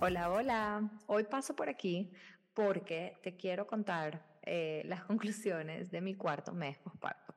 Hola, 0.00 0.30
hola. 0.30 0.90
Hoy 1.08 1.24
paso 1.24 1.56
por 1.56 1.68
aquí 1.68 2.12
porque 2.54 3.18
te 3.24 3.36
quiero 3.36 3.66
contar 3.66 4.24
eh, 4.42 4.82
las 4.84 5.02
conclusiones 5.04 5.90
de 5.90 6.00
mi 6.00 6.14
cuarto 6.14 6.52
mes 6.52 6.78
posparto. 6.78 7.34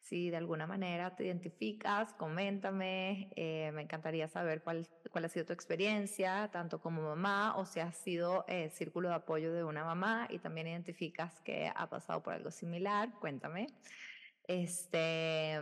Si 0.00 0.28
de 0.28 0.36
alguna 0.36 0.66
manera 0.66 1.14
te 1.14 1.24
identificas, 1.24 2.12
coméntame. 2.14 3.30
Eh, 3.36 3.70
me 3.72 3.82
encantaría 3.82 4.26
saber 4.26 4.62
cuál, 4.64 4.88
ha 5.14 5.28
sido 5.28 5.46
tu 5.46 5.52
experiencia, 5.52 6.50
tanto 6.52 6.80
como 6.80 7.02
mamá 7.02 7.56
o 7.56 7.66
si 7.66 7.78
has 7.78 7.96
sido 7.96 8.44
eh, 8.48 8.70
círculo 8.70 9.08
de 9.08 9.14
apoyo 9.14 9.52
de 9.52 9.62
una 9.62 9.84
mamá 9.84 10.26
y 10.28 10.40
también 10.40 10.66
identificas 10.66 11.40
que 11.42 11.70
ha 11.72 11.88
pasado 11.88 12.20
por 12.20 12.34
algo 12.34 12.50
similar. 12.50 13.12
Cuéntame. 13.20 13.68
Este. 14.48 15.56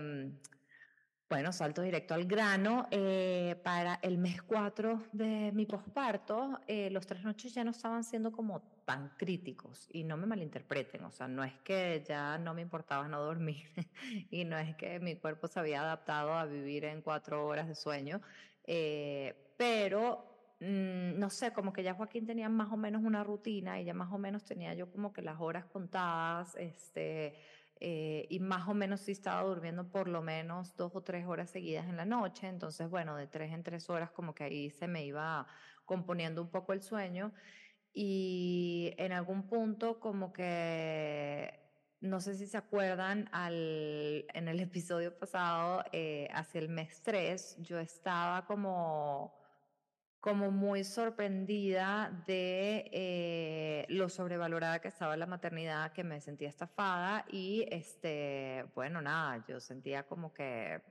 Bueno, 1.30 1.52
salto 1.52 1.82
directo 1.82 2.14
al 2.14 2.24
grano. 2.24 2.88
Eh, 2.90 3.54
para 3.62 4.00
el 4.02 4.18
mes 4.18 4.42
4 4.42 5.04
de 5.12 5.52
mi 5.52 5.64
posparto, 5.64 6.58
eh, 6.66 6.90
los 6.90 7.06
tres 7.06 7.22
noches 7.22 7.54
ya 7.54 7.62
no 7.62 7.70
estaban 7.70 8.02
siendo 8.02 8.32
como 8.32 8.60
tan 8.84 9.10
críticos 9.16 9.86
y 9.92 10.02
no 10.02 10.16
me 10.16 10.26
malinterpreten, 10.26 11.04
o 11.04 11.12
sea, 11.12 11.28
no 11.28 11.44
es 11.44 11.52
que 11.60 12.02
ya 12.04 12.36
no 12.36 12.52
me 12.52 12.62
importaba 12.62 13.06
no 13.06 13.22
dormir 13.22 13.68
y 14.32 14.44
no 14.44 14.58
es 14.58 14.74
que 14.74 14.98
mi 14.98 15.14
cuerpo 15.14 15.46
se 15.46 15.60
había 15.60 15.82
adaptado 15.82 16.32
a 16.32 16.46
vivir 16.46 16.84
en 16.84 17.00
cuatro 17.00 17.46
horas 17.46 17.68
de 17.68 17.76
sueño, 17.76 18.20
eh, 18.64 19.54
pero 19.56 20.56
mm, 20.58 21.16
no 21.16 21.30
sé, 21.30 21.52
como 21.52 21.72
que 21.72 21.84
ya 21.84 21.94
Joaquín 21.94 22.26
tenía 22.26 22.48
más 22.48 22.72
o 22.72 22.76
menos 22.76 23.04
una 23.04 23.22
rutina 23.22 23.80
y 23.80 23.84
ya 23.84 23.94
más 23.94 24.12
o 24.12 24.18
menos 24.18 24.44
tenía 24.44 24.74
yo 24.74 24.90
como 24.90 25.12
que 25.12 25.22
las 25.22 25.40
horas 25.40 25.64
contadas, 25.66 26.56
este 26.56 27.36
eh, 27.80 28.26
y 28.28 28.40
más 28.40 28.68
o 28.68 28.74
menos 28.74 29.00
sí 29.00 29.12
estaba 29.12 29.42
durmiendo 29.42 29.90
por 29.90 30.06
lo 30.06 30.22
menos 30.22 30.76
dos 30.76 30.92
o 30.94 31.02
tres 31.02 31.26
horas 31.26 31.50
seguidas 31.50 31.88
en 31.88 31.96
la 31.96 32.04
noche, 32.04 32.46
entonces 32.46 32.88
bueno, 32.90 33.16
de 33.16 33.26
tres 33.26 33.52
en 33.52 33.62
tres 33.62 33.88
horas 33.90 34.10
como 34.10 34.34
que 34.34 34.44
ahí 34.44 34.70
se 34.70 34.86
me 34.86 35.04
iba 35.04 35.46
componiendo 35.86 36.42
un 36.42 36.50
poco 36.50 36.72
el 36.72 36.82
sueño. 36.82 37.32
Y 37.92 38.94
en 38.98 39.12
algún 39.12 39.46
punto 39.48 39.98
como 39.98 40.32
que 40.32 41.60
no 42.00 42.20
sé 42.20 42.34
si 42.34 42.46
se 42.46 42.56
acuerdan, 42.56 43.28
al, 43.32 44.26
en 44.34 44.48
el 44.48 44.60
episodio 44.60 45.16
pasado, 45.18 45.84
eh, 45.92 46.28
hacia 46.32 46.60
el 46.60 46.68
mes 46.68 47.02
3, 47.02 47.56
yo 47.60 47.78
estaba 47.78 48.46
como 48.46 49.39
como 50.20 50.50
muy 50.50 50.84
sorprendida 50.84 52.22
de 52.26 52.90
eh, 52.92 53.86
lo 53.88 54.08
sobrevalorada 54.08 54.80
que 54.80 54.88
estaba 54.88 55.16
la 55.16 55.26
maternidad, 55.26 55.92
que 55.92 56.04
me 56.04 56.20
sentía 56.20 56.48
estafada 56.48 57.24
y 57.30 57.66
este, 57.70 58.66
bueno, 58.74 59.00
nada, 59.00 59.42
yo 59.48 59.60
sentía 59.60 60.02
como 60.02 60.34
que 60.34 60.82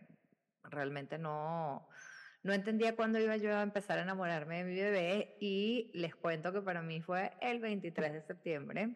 realmente 0.63 1.19
no, 1.19 1.88
no 2.41 2.53
entendía 2.53 2.95
cuándo 2.95 3.19
iba 3.19 3.38
yo 3.38 3.55
a 3.55 3.61
empezar 3.61 4.00
a 4.00 4.02
enamorarme 4.02 4.57
de 4.57 4.63
mi 4.63 4.75
bebé 4.75 5.38
y 5.39 5.91
les 5.94 6.16
cuento 6.16 6.52
que 6.52 6.61
para 6.61 6.81
mí 6.81 7.00
fue 7.00 7.31
el 7.39 7.59
23 7.59 8.13
de 8.13 8.22
septiembre 8.22 8.95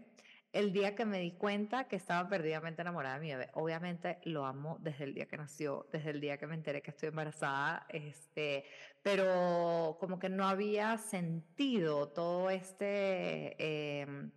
el 0.53 0.71
día 0.71 0.95
que 0.95 1.03
me 1.03 1.19
di 1.19 1.31
cuenta 1.31 1.87
que 1.87 1.95
estaba 1.95 2.29
perdidamente 2.29 2.83
enamorada 2.83 3.15
de 3.15 3.21
mi 3.21 3.31
bebé. 3.31 3.49
Obviamente 3.53 4.19
lo 4.23 4.45
amo 4.45 4.77
desde 4.81 5.05
el 5.05 5.15
día 5.15 5.27
que 5.27 5.35
nació, 5.35 5.87
desde 5.91 6.11
el 6.11 6.21
día 6.21 6.37
que 6.37 6.45
me 6.45 6.53
enteré 6.53 6.83
que 6.83 6.91
estoy 6.91 7.09
embarazada, 7.09 7.87
este, 7.89 8.63
pero 9.01 9.97
como 9.99 10.19
que 10.19 10.29
no 10.29 10.47
había 10.47 10.97
sentido 10.99 12.09
todo 12.09 12.51
este, 12.51 14.01
em, 14.01 14.31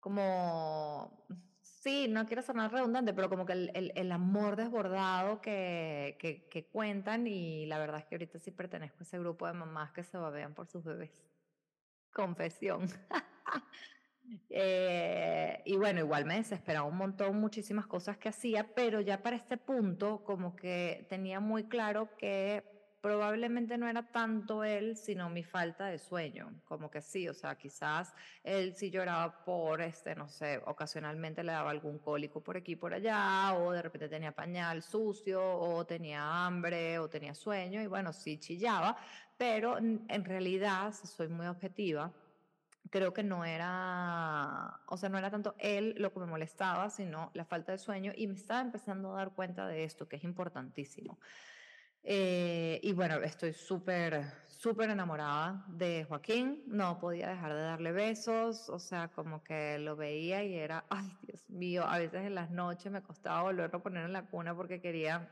como, 0.00 1.26
sí, 1.60 2.08
no 2.08 2.24
quiero 2.24 2.40
sonar 2.42 2.72
redundante, 2.72 3.12
pero 3.12 3.28
como 3.28 3.44
que 3.44 3.52
el, 3.52 3.92
el, 3.94 4.12
amor 4.12 4.56
desbordado 4.56 5.42
que, 5.42 6.16
que, 6.18 6.48
que, 6.48 6.70
cuentan 6.70 7.26
y 7.26 7.66
la 7.66 7.78
verdad 7.78 8.00
es 8.00 8.06
que 8.06 8.14
ahorita 8.14 8.38
sí 8.38 8.50
pertenezco 8.50 8.96
a 9.00 9.02
ese 9.02 9.18
grupo 9.18 9.46
de 9.46 9.52
mamás 9.52 9.92
que 9.92 10.04
se 10.04 10.16
babean 10.16 10.54
por 10.54 10.66
sus 10.68 10.84
bebés. 10.84 11.22
Confesión. 12.14 12.88
Eh, 14.48 15.62
y 15.64 15.76
bueno, 15.76 16.00
igual 16.00 16.24
me 16.24 16.36
desesperaba 16.36 16.86
un 16.86 16.96
montón, 16.96 17.40
muchísimas 17.40 17.86
cosas 17.86 18.16
que 18.16 18.28
hacía, 18.28 18.74
pero 18.74 19.00
ya 19.00 19.22
para 19.22 19.36
este 19.36 19.56
punto 19.56 20.22
como 20.24 20.56
que 20.56 21.06
tenía 21.08 21.40
muy 21.40 21.64
claro 21.64 22.16
que 22.16 22.64
probablemente 23.00 23.78
no 23.78 23.88
era 23.88 24.02
tanto 24.12 24.62
él, 24.62 24.96
sino 24.96 25.30
mi 25.30 25.42
falta 25.42 25.86
de 25.86 25.98
sueño, 25.98 26.60
como 26.66 26.90
que 26.90 27.00
sí, 27.00 27.28
o 27.28 27.34
sea, 27.34 27.56
quizás 27.56 28.12
él 28.44 28.74
sí 28.74 28.90
lloraba 28.90 29.42
por, 29.44 29.80
este, 29.80 30.14
no 30.14 30.28
sé, 30.28 30.60
ocasionalmente 30.66 31.42
le 31.42 31.52
daba 31.52 31.70
algún 31.70 31.98
cólico 31.98 32.42
por 32.42 32.56
aquí, 32.58 32.76
por 32.76 32.92
allá, 32.92 33.54
o 33.54 33.72
de 33.72 33.82
repente 33.82 34.08
tenía 34.08 34.32
pañal 34.32 34.82
sucio, 34.82 35.42
o 35.42 35.86
tenía 35.86 36.46
hambre, 36.46 36.98
o 36.98 37.08
tenía 37.08 37.34
sueño, 37.34 37.80
y 37.80 37.86
bueno, 37.86 38.12
sí 38.12 38.38
chillaba, 38.38 38.96
pero 39.38 39.78
en 39.78 40.24
realidad, 40.24 40.92
soy 40.92 41.28
muy 41.28 41.46
objetiva, 41.46 42.12
creo 42.90 43.12
que 43.12 43.22
no 43.22 43.44
era, 43.44 44.80
o 44.86 44.96
sea, 44.96 45.08
no 45.08 45.18
era 45.18 45.30
tanto 45.30 45.54
él 45.58 45.94
lo 45.98 46.12
que 46.12 46.20
me 46.20 46.26
molestaba, 46.26 46.90
sino 46.90 47.30
la 47.34 47.44
falta 47.44 47.72
de 47.72 47.78
sueño 47.78 48.12
y 48.14 48.26
me 48.26 48.34
estaba 48.34 48.60
empezando 48.60 49.12
a 49.12 49.18
dar 49.18 49.34
cuenta 49.34 49.66
de 49.66 49.84
esto, 49.84 50.08
que 50.08 50.16
es 50.16 50.24
importantísimo. 50.24 51.18
Eh, 52.02 52.80
y 52.82 52.92
bueno, 52.92 53.16
estoy 53.16 53.52
súper, 53.52 54.24
súper 54.48 54.90
enamorada 54.90 55.64
de 55.68 56.04
Joaquín, 56.08 56.62
no 56.66 56.98
podía 56.98 57.28
dejar 57.28 57.54
de 57.54 57.60
darle 57.60 57.92
besos, 57.92 58.68
o 58.70 58.78
sea, 58.78 59.08
como 59.08 59.44
que 59.44 59.78
lo 59.78 59.96
veía 59.96 60.42
y 60.42 60.54
era, 60.54 60.86
ay 60.88 61.14
Dios 61.22 61.48
mío, 61.50 61.84
a 61.86 61.98
veces 61.98 62.24
en 62.24 62.34
las 62.34 62.50
noches 62.50 62.90
me 62.90 63.02
costaba 63.02 63.42
volverlo 63.42 63.78
a 63.78 63.82
poner 63.82 64.04
en 64.04 64.14
la 64.14 64.26
cuna 64.26 64.54
porque 64.56 64.80
quería 64.80 65.28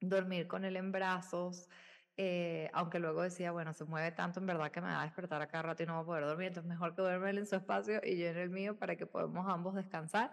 dormir 0.00 0.46
con 0.46 0.64
él 0.64 0.76
en 0.76 0.92
brazos. 0.92 1.68
Eh, 2.16 2.70
aunque 2.72 3.00
luego 3.00 3.22
decía, 3.22 3.50
bueno, 3.50 3.72
se 3.72 3.84
mueve 3.84 4.12
tanto 4.12 4.38
en 4.38 4.46
verdad 4.46 4.70
que 4.70 4.80
me 4.80 4.86
va 4.86 5.00
a 5.02 5.04
despertar 5.04 5.42
a 5.42 5.48
cada 5.48 5.62
rato 5.62 5.82
y 5.82 5.86
no 5.86 5.94
va 5.94 6.00
a 6.00 6.04
poder 6.04 6.24
dormir, 6.24 6.48
entonces 6.48 6.68
mejor 6.68 6.94
que 6.94 7.02
duerme 7.02 7.30
él 7.30 7.38
en 7.38 7.46
su 7.46 7.56
espacio 7.56 8.00
y 8.04 8.16
yo 8.18 8.26
en 8.28 8.36
el 8.38 8.50
mío 8.50 8.76
para 8.78 8.96
que 8.96 9.06
podamos 9.06 9.46
ambos 9.48 9.74
descansar. 9.74 10.32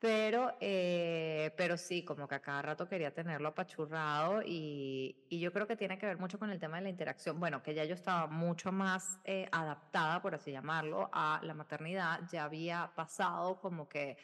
Pero, 0.00 0.56
eh, 0.60 1.52
pero 1.56 1.76
sí, 1.76 2.04
como 2.04 2.28
que 2.28 2.36
a 2.36 2.40
cada 2.40 2.62
rato 2.62 2.88
quería 2.88 3.12
tenerlo 3.12 3.48
apachurrado 3.48 4.42
y, 4.46 5.26
y, 5.28 5.40
yo 5.40 5.52
creo 5.52 5.66
que 5.66 5.74
tiene 5.76 5.98
que 5.98 6.06
ver 6.06 6.18
mucho 6.18 6.38
con 6.38 6.50
el 6.50 6.60
tema 6.60 6.76
de 6.76 6.84
la 6.84 6.88
interacción. 6.88 7.40
Bueno, 7.40 7.64
que 7.64 7.74
ya 7.74 7.84
yo 7.84 7.94
estaba 7.94 8.28
mucho 8.28 8.70
más 8.70 9.18
eh, 9.24 9.48
adaptada, 9.50 10.22
por 10.22 10.36
así 10.36 10.52
llamarlo, 10.52 11.10
a 11.12 11.40
la 11.42 11.52
maternidad, 11.52 12.20
ya 12.30 12.44
había 12.44 12.92
pasado 12.94 13.60
como 13.60 13.88
que 13.88 14.18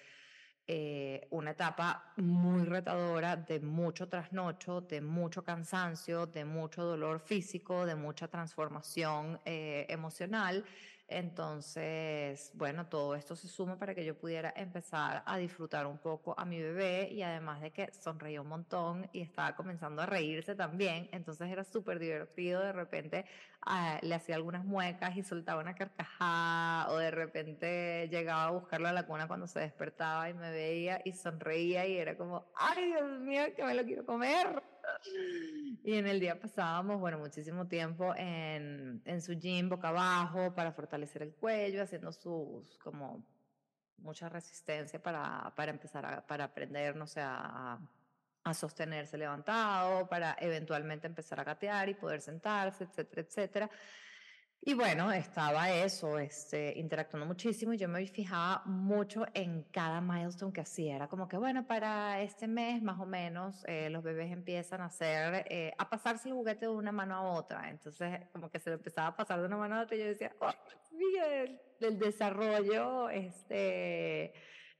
eh, 0.66 1.26
una 1.30 1.50
etapa 1.50 2.12
muy 2.16 2.64
retadora 2.64 3.36
de 3.36 3.60
mucho 3.60 4.08
trasnocho, 4.08 4.80
de 4.80 5.00
mucho 5.00 5.44
cansancio, 5.44 6.26
de 6.26 6.44
mucho 6.44 6.84
dolor 6.84 7.20
físico, 7.20 7.84
de 7.84 7.94
mucha 7.94 8.28
transformación 8.28 9.40
eh, 9.44 9.84
emocional. 9.90 10.64
Entonces, 11.06 12.50
bueno, 12.54 12.86
todo 12.86 13.14
esto 13.14 13.36
se 13.36 13.46
suma 13.46 13.78
para 13.78 13.94
que 13.94 14.06
yo 14.06 14.16
pudiera 14.16 14.54
empezar 14.56 15.22
a 15.26 15.36
disfrutar 15.36 15.86
un 15.86 15.98
poco 15.98 16.34
a 16.38 16.46
mi 16.46 16.58
bebé 16.60 17.10
y 17.12 17.20
además 17.20 17.60
de 17.60 17.70
que 17.72 17.92
sonreía 17.92 18.40
un 18.40 18.48
montón 18.48 19.10
y 19.12 19.20
estaba 19.20 19.54
comenzando 19.54 20.00
a 20.00 20.06
reírse 20.06 20.54
también, 20.54 21.10
entonces 21.12 21.50
era 21.50 21.62
súper 21.62 21.98
divertido, 21.98 22.62
de 22.62 22.72
repente 22.72 23.26
le 24.02 24.14
hacía 24.14 24.36
algunas 24.36 24.64
muecas 24.64 25.16
y 25.16 25.22
soltaba 25.22 25.60
una 25.60 25.74
carcajada 25.74 26.90
o 26.90 26.98
de 26.98 27.10
repente 27.10 28.08
llegaba 28.10 28.44
a 28.44 28.50
buscarlo 28.50 28.88
a 28.88 28.92
la 28.92 29.06
cuna 29.06 29.26
cuando 29.26 29.46
se 29.46 29.60
despertaba 29.60 30.28
y 30.28 30.34
me 30.34 30.50
veía 30.50 31.00
y 31.04 31.12
sonreía 31.12 31.86
y 31.86 31.96
era 31.96 32.16
como, 32.16 32.44
ay 32.56 32.86
Dios 32.86 33.20
mío, 33.20 33.42
que 33.56 33.64
me 33.64 33.74
lo 33.74 33.84
quiero 33.84 34.04
comer. 34.04 34.62
Y 35.82 35.94
en 35.94 36.06
el 36.06 36.20
día 36.20 36.38
pasábamos, 36.38 37.00
bueno, 37.00 37.18
muchísimo 37.18 37.66
tiempo 37.66 38.14
en, 38.16 39.02
en 39.04 39.22
su 39.22 39.32
gym 39.34 39.68
boca 39.68 39.88
abajo 39.88 40.54
para 40.54 40.72
fortalecer 40.72 41.22
el 41.22 41.34
cuello, 41.34 41.82
haciendo 41.82 42.12
sus, 42.12 42.78
como, 42.78 43.24
mucha 44.04 44.28
resistencia 44.28 45.02
para, 45.02 45.52
para 45.56 45.72
empezar 45.72 46.24
para 46.26 46.44
aprender, 46.44 46.94
no 46.94 47.06
sé, 47.06 47.20
a, 47.22 47.78
a 48.44 48.54
sostenerse 48.54 49.16
levantado, 49.18 50.06
para 50.08 50.36
eventualmente 50.38 51.06
empezar 51.06 51.40
a 51.40 51.44
gatear 51.44 51.88
y 51.88 51.94
poder 51.94 52.20
sentarse, 52.20 52.84
etcétera, 52.84 53.22
etcétera. 53.22 53.70
Y 54.66 54.72
bueno, 54.72 55.12
estaba 55.12 55.70
eso, 55.70 56.18
este, 56.18 56.72
interactuando 56.78 57.26
muchísimo 57.26 57.74
y 57.74 57.76
yo 57.76 57.86
me 57.86 58.06
fijaba 58.06 58.62
mucho 58.64 59.26
en 59.34 59.64
cada 59.64 60.00
milestone 60.00 60.54
que 60.54 60.62
hacía. 60.62 60.96
Era 60.96 61.06
como 61.06 61.28
que, 61.28 61.36
bueno, 61.36 61.66
para 61.66 62.22
este 62.22 62.48
mes 62.48 62.82
más 62.82 62.98
o 62.98 63.04
menos 63.04 63.62
eh, 63.66 63.90
los 63.90 64.02
bebés 64.02 64.32
empiezan 64.32 64.80
a 64.80 64.86
hacer, 64.86 65.44
eh, 65.50 65.74
a 65.76 65.90
pasarse 65.90 66.28
el 66.28 66.34
juguete 66.34 66.64
de 66.64 66.72
una 66.72 66.92
mano 66.92 67.14
a 67.14 67.32
otra. 67.32 67.68
Entonces, 67.68 68.20
como 68.32 68.50
que 68.50 68.58
se 68.58 68.70
lo 68.70 68.76
empezaba 68.76 69.08
a 69.08 69.16
pasar 69.16 69.38
de 69.40 69.46
una 69.46 69.58
mano 69.58 69.76
a 69.76 69.82
otra 69.82 69.96
y 69.96 70.00
yo 70.00 70.06
decía, 70.06 70.34
oh, 70.40 70.50
bien, 70.92 71.60
del 71.78 71.98
desarrollo, 71.98 73.10
este 73.10 74.32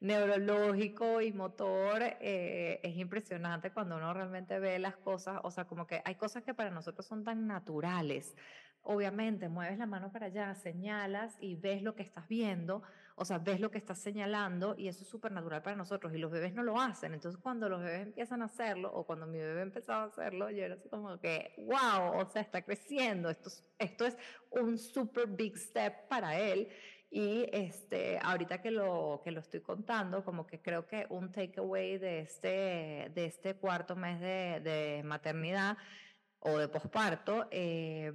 neurológico 0.05 1.23
y 1.23 1.33
motor 1.33 2.03
eh, 2.03 2.79
es 2.83 2.97
impresionante 2.97 3.73
cuando 3.73 3.97
uno 3.97 4.12
realmente 4.12 4.59
ve 4.59 4.79
las 4.79 4.97
cosas, 4.97 5.41
o 5.43 5.51
sea, 5.51 5.65
como 5.65 5.87
que 5.87 6.03
hay 6.05 6.17
cosas 6.17 6.43
que 6.43 6.53
para 6.53 6.71
nosotros 6.71 7.06
son 7.06 7.25
tan 7.25 7.47
naturales, 7.47 8.37
obviamente 8.83 9.49
mueves 9.49 9.79
la 9.79 9.87
mano 9.87 10.12
para 10.12 10.27
allá, 10.27 10.55
señalas 10.55 11.37
y 11.41 11.56
ves 11.56 11.83
lo 11.83 11.95
que 11.95 12.03
estás 12.03 12.29
viendo, 12.29 12.83
o 13.17 13.25
sea, 13.25 13.39
ves 13.39 13.61
lo 13.61 13.71
que 13.71 13.79
estás 13.79 13.99
señalando 13.99 14.75
y 14.77 14.89
eso 14.89 15.05
es 15.05 15.09
súper 15.09 15.33
natural 15.33 15.62
para 15.62 15.77
nosotros 15.77 16.12
y 16.12 16.19
los 16.19 16.31
bebés 16.31 16.53
no 16.53 16.62
lo 16.62 16.79
hacen. 16.79 17.15
Entonces, 17.15 17.41
cuando 17.41 17.71
los 17.71 17.81
bebés 17.81 18.03
empiezan 18.03 18.43
a 18.43 18.47
hacerlo 18.47 18.93
o 18.93 19.07
cuando 19.07 19.27
mi 19.27 19.39
bebé 19.39 19.62
empezaba 19.62 20.03
a 20.03 20.07
hacerlo, 20.09 20.50
yo 20.50 20.65
era 20.65 20.75
así 20.75 20.89
como 20.91 21.19
que, 21.19 21.55
wow, 21.59 22.21
o 22.21 22.27
sea, 22.27 22.43
está 22.43 22.61
creciendo, 22.61 23.31
esto, 23.31 23.50
esto 23.79 24.05
es 24.05 24.19
un 24.50 24.77
super 24.77 25.29
big 25.29 25.57
step 25.57 26.09
para 26.09 26.39
él. 26.39 26.69
Y 27.16 27.49
este, 27.52 28.19
ahorita 28.20 28.61
que 28.61 28.72
lo, 28.72 29.20
que 29.22 29.31
lo 29.31 29.38
estoy 29.38 29.61
contando, 29.61 30.25
como 30.25 30.49
que 30.49 30.61
creo 30.61 30.88
que 30.88 31.06
un 31.11 31.31
takeaway 31.31 31.96
de 31.96 32.19
este, 32.19 33.12
de 33.14 33.26
este 33.26 33.55
cuarto 33.55 33.94
mes 33.94 34.20
de, 34.20 35.00
maternidad 35.05 35.78
o 36.40 36.58
de 36.58 36.66
posparto, 36.66 37.46
eh, 37.52 38.11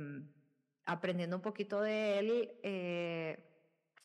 aprendiendo 0.83 1.37
un 1.37 1.41
poquito 1.41 1.79
de 1.79 2.19
él, 2.19 2.51
eh, 2.61 3.48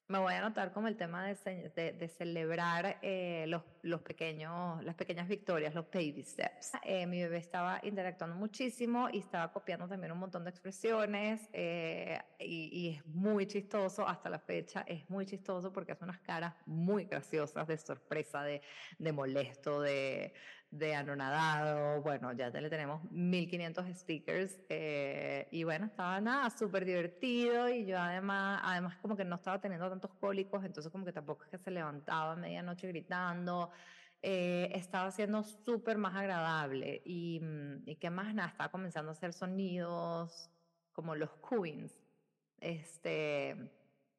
me 0.09 0.19
voy 0.19 0.35
a 0.35 0.39
anotar 0.39 0.73
como 0.73 0.89
el 0.89 0.97
tema 0.97 1.27
de, 1.27 1.71
de, 1.99 2.09
celebrar 2.09 2.99
eh, 3.01 3.47
los, 3.49 3.63
los, 3.83 4.03
pequeños, 4.03 4.85
las 4.85 4.95
pequeñas 4.95 5.27
victorias, 5.29 5.75
los 5.75 5.87
baby 5.91 6.23
steps. 6.23 6.73
Eh, 6.83 7.07
mi 7.07 7.23
bebé 7.23 7.39
estaba 7.39 7.81
interactuando 7.83 8.37
muchísimo 8.37 9.09
y 9.11 9.21
estaba 9.21 9.51
copiando 9.51 9.89
también 9.89 10.13
un 10.13 10.19
montón 10.19 10.45
de 10.45 10.51
expresiones 10.51 11.49
y, 11.53 12.19
y, 12.39 12.97
es 12.97 13.07
muy 13.07 13.47
chistoso 13.47 14.07
hasta 14.07 14.29
la 14.29 14.39
fecha, 14.39 14.85
es 14.87 15.09
muy 15.09 15.25
chistoso 15.25 15.73
porque 15.73 15.93
hace 15.93 16.05
unas 16.05 16.21
caras 16.21 16.55
muy 16.67 17.05
graciosas 17.05 17.67
de 17.67 17.79
sorpresa, 17.79 18.43
de, 18.43 18.61
de 18.99 19.13
molesto, 19.13 19.81
de, 19.81 20.35
de 20.79 20.95
anonadado, 20.95 22.03
bueno, 22.03 22.33
ya 22.33 22.51
le 22.51 22.69
tenemos 22.69 23.03
1500 23.11 23.87
stickers 23.97 24.61
eh, 24.69 25.47
y 25.53 25.63
bueno, 25.63 25.87
estaba 25.87 26.21
nada, 26.21 26.51
súper 26.51 26.85
divertido 26.85 27.69
y 27.69 27.87
yo 27.87 27.99
además, 27.99 28.61
además 28.65 28.97
como 28.97 29.17
que 29.17 29.25
no 29.25 29.37
estaba 29.37 29.61
teniendo 29.61 29.89
tantos 29.89 30.13
cólicos, 30.15 30.65
entonces 30.65 30.91
como 30.91 31.05
que 31.05 31.13
tampoco 31.13 31.45
es 31.45 31.51
que 31.51 31.59
se 31.59 31.71
levantaba 31.71 32.33
a 32.33 32.37
medianoche 32.37 32.89
gritando, 32.89 33.71
eh, 34.21 34.71
estaba 34.75 35.13
siendo 35.13 35.45
súper 35.45 35.97
más 35.97 36.17
agradable 36.17 37.03
y, 37.05 37.41
mm, 37.41 37.85
y 37.87 38.11
más 38.11 38.35
nada, 38.35 38.49
estaba 38.49 38.71
comenzando 38.71 39.11
a 39.11 39.13
hacer 39.13 39.33
sonidos 39.33 40.51
como 40.93 41.15
los 41.15 41.31
queens, 41.49 41.95
este, 42.59 43.71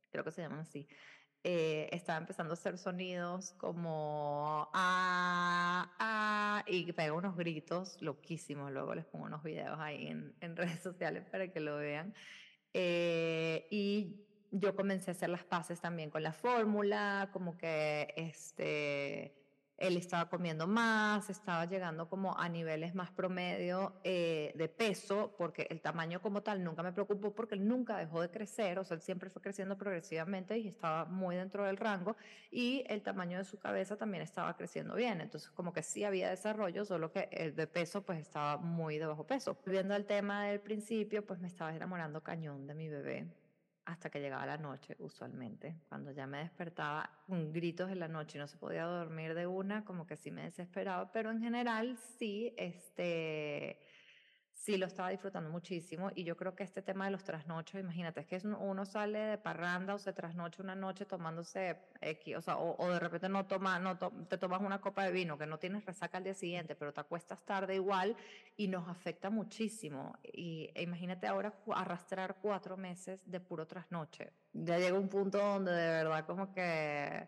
creo 0.10 0.24
que 0.24 0.31
se 0.31 0.42
llaman 0.42 0.60
así. 0.60 0.88
Eh, 1.48 1.90
estaba 1.92 2.18
empezando 2.18 2.54
a 2.54 2.56
hacer 2.56 2.76
sonidos 2.80 3.52
como 3.60 4.68
ah, 4.74 5.94
ah, 6.00 6.64
y 6.66 6.92
pega 6.92 7.14
unos 7.14 7.38
gritos 7.38 8.02
loquísimos. 8.02 8.72
Luego 8.72 8.96
les 8.96 9.06
pongo 9.06 9.26
unos 9.26 9.44
videos 9.44 9.78
ahí 9.80 10.08
en, 10.08 10.34
redes 10.58 10.82
sociales 10.82 11.24
para 11.32 11.50
que 11.50 11.60
lo 11.60 11.78
vean. 11.78 12.16
Eh, 12.74 13.68
y 13.70 14.26
yo 14.50 14.76
comencé 14.76 15.12
a 15.12 15.14
hacer 15.14 15.30
las 15.30 15.44
paces 15.44 15.80
también 15.80 16.10
con 16.10 16.24
la 16.24 16.34
fórmula, 16.34 17.30
como 17.32 17.60
que 17.60 18.12
este 18.18 19.45
él 19.77 19.98
estaba 19.98 20.30
comiendo 20.30 20.68
más, 20.68 21.30
estaba 21.30 21.66
llegando 21.66 22.07
como 22.07 22.38
a 22.38 22.48
niveles 22.48 22.95
más 22.95 23.12
promedio 23.12 23.94
eh, 24.04 24.54
de 24.56 24.69
peso, 24.69 25.36
porque 25.38 25.68
el 25.69 25.81
tamaño 25.81 26.22
como 26.22 26.42
tal 26.42 26.63
nunca 26.63 26.81
me 26.83 26.94
preocupó 26.94 27.33
porque 27.33 27.56
él 27.56 27.68
nunca 27.68 27.98
dejó 27.98 28.22
de 28.22 28.30
crecer, 28.30 28.80
o 28.80 28.83
sea, 28.83 28.95
él 28.95 29.01
siempre 29.01 29.30
fue 29.30 29.42
creciendo 29.42 29.77
progresivamente 29.77 30.57
y 30.57 30.68
estaba 30.68 31.06
muy 31.06 31.36
dentro 31.36 31.66
del 31.66 31.77
rango, 31.77 32.16
y 32.51 32.83
el 32.88 33.01
tamaño 33.01 33.38
de 33.38 33.45
su 33.45 33.60
cabeza 33.60 33.98
también 33.98 34.24
estaba 34.24 34.56
creciendo 34.56 34.95
bien, 34.95 35.22
entonces 35.22 35.50
como 35.51 35.74
que 35.74 35.83
sí 35.83 36.04
había 36.04 36.30
desarrollo, 36.30 36.86
solo 36.86 37.12
que 37.12 37.27
el 37.31 37.56
de 37.56 37.68
peso 37.68 38.04
pues 38.04 38.19
estaba 38.19 38.57
muy 38.57 38.98
de 38.98 39.06
bajo 39.06 39.25
peso. 39.25 39.57
Volviendo 39.66 39.94
al 39.94 40.06
tema 40.06 40.45
del 40.45 40.60
principio, 40.60 41.25
pues 41.25 41.39
me 41.39 41.48
estaba 41.48 41.75
enamorando 41.75 42.22
cañón 42.24 42.68
de 42.68 42.74
mi 42.74 42.89
bebé 42.89 43.27
hasta 43.86 44.10
que 44.10 44.20
llegaba 44.20 44.46
la 44.46 44.58
noche, 44.58 44.96
usualmente. 45.00 45.76
Cuando 45.88 46.12
ya 46.12 46.26
me 46.26 46.40
despertaba 46.40 47.10
con 47.28 47.54
gritos 47.54 47.92
en 47.92 48.00
la 48.00 48.08
noche 48.08 48.38
y 48.38 48.42
no 48.42 48.48
se 48.48 48.58
podía 48.58 48.86
dormir 48.86 49.36
de 49.36 49.48
una, 49.48 49.86
como 49.86 50.08
que 50.08 50.18
sí 50.18 50.32
me 50.32 50.44
desesperaba, 50.44 51.12
pero 51.12 51.32
en 51.32 51.40
general 51.40 51.98
sí, 52.18 52.54
este, 52.58 53.80
sí 54.56 54.78
lo 54.78 54.88
estaba 54.88 55.10
disfrutando 55.10 55.50
muchísimo 55.50 56.10
y 56.16 56.24
yo 56.24 56.36
creo 56.38 56.56
que 56.56 56.63
este 56.63 56.81
tema 56.81 57.06
de 57.06 57.12
los 57.12 57.24
trasnochos, 57.24 57.80
imagínate, 57.80 58.22
es 58.22 58.25
que 58.25 58.42
uno 58.48 58.86
sale 58.86 59.19
de 59.19 59.38
parranda 59.38 59.94
o 59.94 60.00
se 60.00 60.13
trasnocha 60.13 60.63
una 60.63 60.75
noche 60.75 61.06
tomándose 61.06 61.78
X, 62.02 62.38
o 62.38 62.42
sea, 62.42 62.57
o, 62.57 62.90
de 62.90 63.00
repente 63.00 63.30
no 63.30 63.46
toma, 63.46 63.78
no 63.80 63.98
te 63.98 64.38
tomas 64.38 64.62
una 64.62 64.80
copa 64.80 65.04
de 65.04 65.12
vino 65.12 65.38
que 65.38 65.46
no 65.46 65.60
tienes 65.60 65.86
resaca 65.86 66.18
al 66.18 66.24
día 66.24 66.34
siguiente, 66.34 66.75
pero 66.75 66.94
te 66.94 67.02
acuestas 67.02 67.44
tarde 67.46 67.75
igual 67.75 68.16
y 68.56 68.68
nos 68.68 68.88
afecta 68.88 69.30
muchísimo. 69.30 70.18
Y 70.24 70.72
e 70.74 70.84
imagínate 70.84 71.28
ahora 71.28 71.54
arrastrar 71.74 72.38
cuatro 72.42 72.78
meses 72.78 73.19
de 73.25 73.40
puro 73.42 73.68
trasnoche. 73.68 74.31
Ya 74.54 74.80
llega 74.80 74.98
un 74.98 75.10
punto 75.10 75.38
donde 75.38 75.74
de 75.74 75.90
verdad 75.90 76.25
como 76.25 76.54
que 76.54 77.28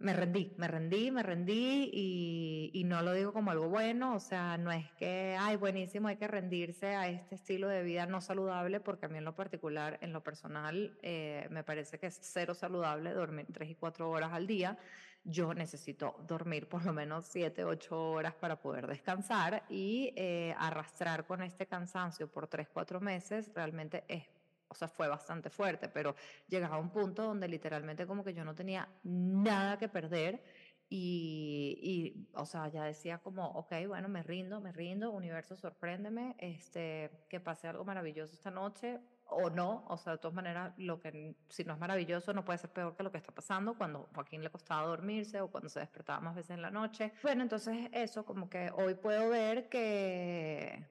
me 0.00 0.14
rendí, 0.14 0.54
me 0.56 0.66
rendí, 0.66 1.10
me 1.10 1.22
rendí 1.22 1.90
y, 1.92 2.70
y, 2.72 2.84
no 2.84 3.02
lo 3.02 3.12
digo 3.12 3.34
como 3.34 3.50
algo 3.50 3.68
bueno, 3.68 4.14
o 4.14 4.20
sea, 4.20 4.56
no 4.56 4.72
es 4.72 4.90
que, 4.92 5.36
ay, 5.38 5.56
buenísimo, 5.56 6.08
hay 6.08 6.16
que 6.16 6.26
rendirse 6.26 6.94
a 6.94 7.08
este 7.08 7.34
estilo 7.34 7.68
de 7.68 7.82
vida 7.82 8.06
no 8.06 8.22
saludable, 8.22 8.80
porque 8.80 9.06
a 9.06 9.08
mí 9.10 9.18
en 9.18 9.26
lo 9.26 9.36
particular, 9.36 9.98
en 10.00 10.14
lo 10.14 10.22
personal, 10.22 10.96
eh, 11.02 11.46
me 11.50 11.64
parece 11.64 11.98
que 11.98 12.06
es 12.06 12.18
cero 12.22 12.54
saludable 12.54 13.12
dormir 13.12 13.46
tres 13.52 13.68
y 13.68 13.74
cuatro 13.74 14.10
horas 14.10 14.32
al 14.32 14.46
día. 14.46 14.78
Yo 15.22 15.52
necesito 15.52 16.16
dormir 16.26 16.66
por 16.66 16.82
lo 16.86 16.94
menos 16.94 17.26
siete, 17.26 17.62
ocho 17.64 18.12
horas 18.12 18.34
para 18.34 18.56
poder 18.58 18.86
descansar 18.86 19.64
y 19.68 20.14
eh, 20.16 20.54
arrastrar 20.56 21.26
con 21.26 21.42
este 21.42 21.66
cansancio 21.66 22.26
por 22.26 22.46
tres, 22.46 22.68
cuatro 22.72 23.02
meses 23.02 23.50
realmente 23.54 24.04
es 24.08 24.24
o 24.70 24.74
sea, 24.74 24.88
fue 24.88 25.08
bastante 25.08 25.50
fuerte, 25.50 25.88
pero 25.88 26.14
llegaba 26.48 26.76
a 26.76 26.78
un 26.78 26.90
punto 26.90 27.24
donde 27.24 27.48
literalmente 27.48 28.06
como 28.06 28.24
que 28.24 28.32
yo 28.32 28.44
no 28.44 28.54
tenía 28.54 28.88
nada 29.02 29.76
que 29.78 29.88
perder 29.88 30.42
y, 30.88 31.78
y, 31.82 32.28
o 32.34 32.46
sea, 32.46 32.68
ya 32.68 32.84
decía 32.84 33.18
como, 33.18 33.46
ok, 33.50 33.72
bueno, 33.86 34.08
me 34.08 34.22
rindo, 34.22 34.60
me 34.60 34.72
rindo, 34.72 35.12
universo, 35.12 35.56
sorpréndeme, 35.56 36.34
este, 36.38 37.10
que 37.28 37.38
pase 37.38 37.68
algo 37.68 37.84
maravilloso 37.84 38.34
esta 38.34 38.50
noche 38.50 39.00
o 39.26 39.50
no, 39.50 39.84
o 39.88 39.96
sea, 39.96 40.14
de 40.14 40.18
todas 40.18 40.34
maneras, 40.34 40.72
lo 40.78 40.98
que, 40.98 41.36
si 41.48 41.62
no 41.62 41.74
es 41.74 41.78
maravilloso, 41.78 42.32
no 42.32 42.44
puede 42.44 42.58
ser 42.58 42.70
peor 42.70 42.96
que 42.96 43.04
lo 43.04 43.12
que 43.12 43.18
está 43.18 43.32
pasando 43.32 43.74
cuando 43.78 44.08
Joaquín 44.14 44.42
le 44.42 44.50
costaba 44.50 44.88
dormirse 44.88 45.40
o 45.40 45.48
cuando 45.48 45.68
se 45.68 45.78
despertaba 45.78 46.20
más 46.20 46.34
veces 46.34 46.50
en 46.50 46.62
la 46.62 46.72
noche. 46.72 47.12
Bueno, 47.22 47.42
entonces 47.42 47.88
eso 47.92 48.24
como 48.24 48.50
que 48.50 48.72
hoy 48.74 48.94
puedo 48.94 49.30
ver 49.30 49.68
que 49.68 50.88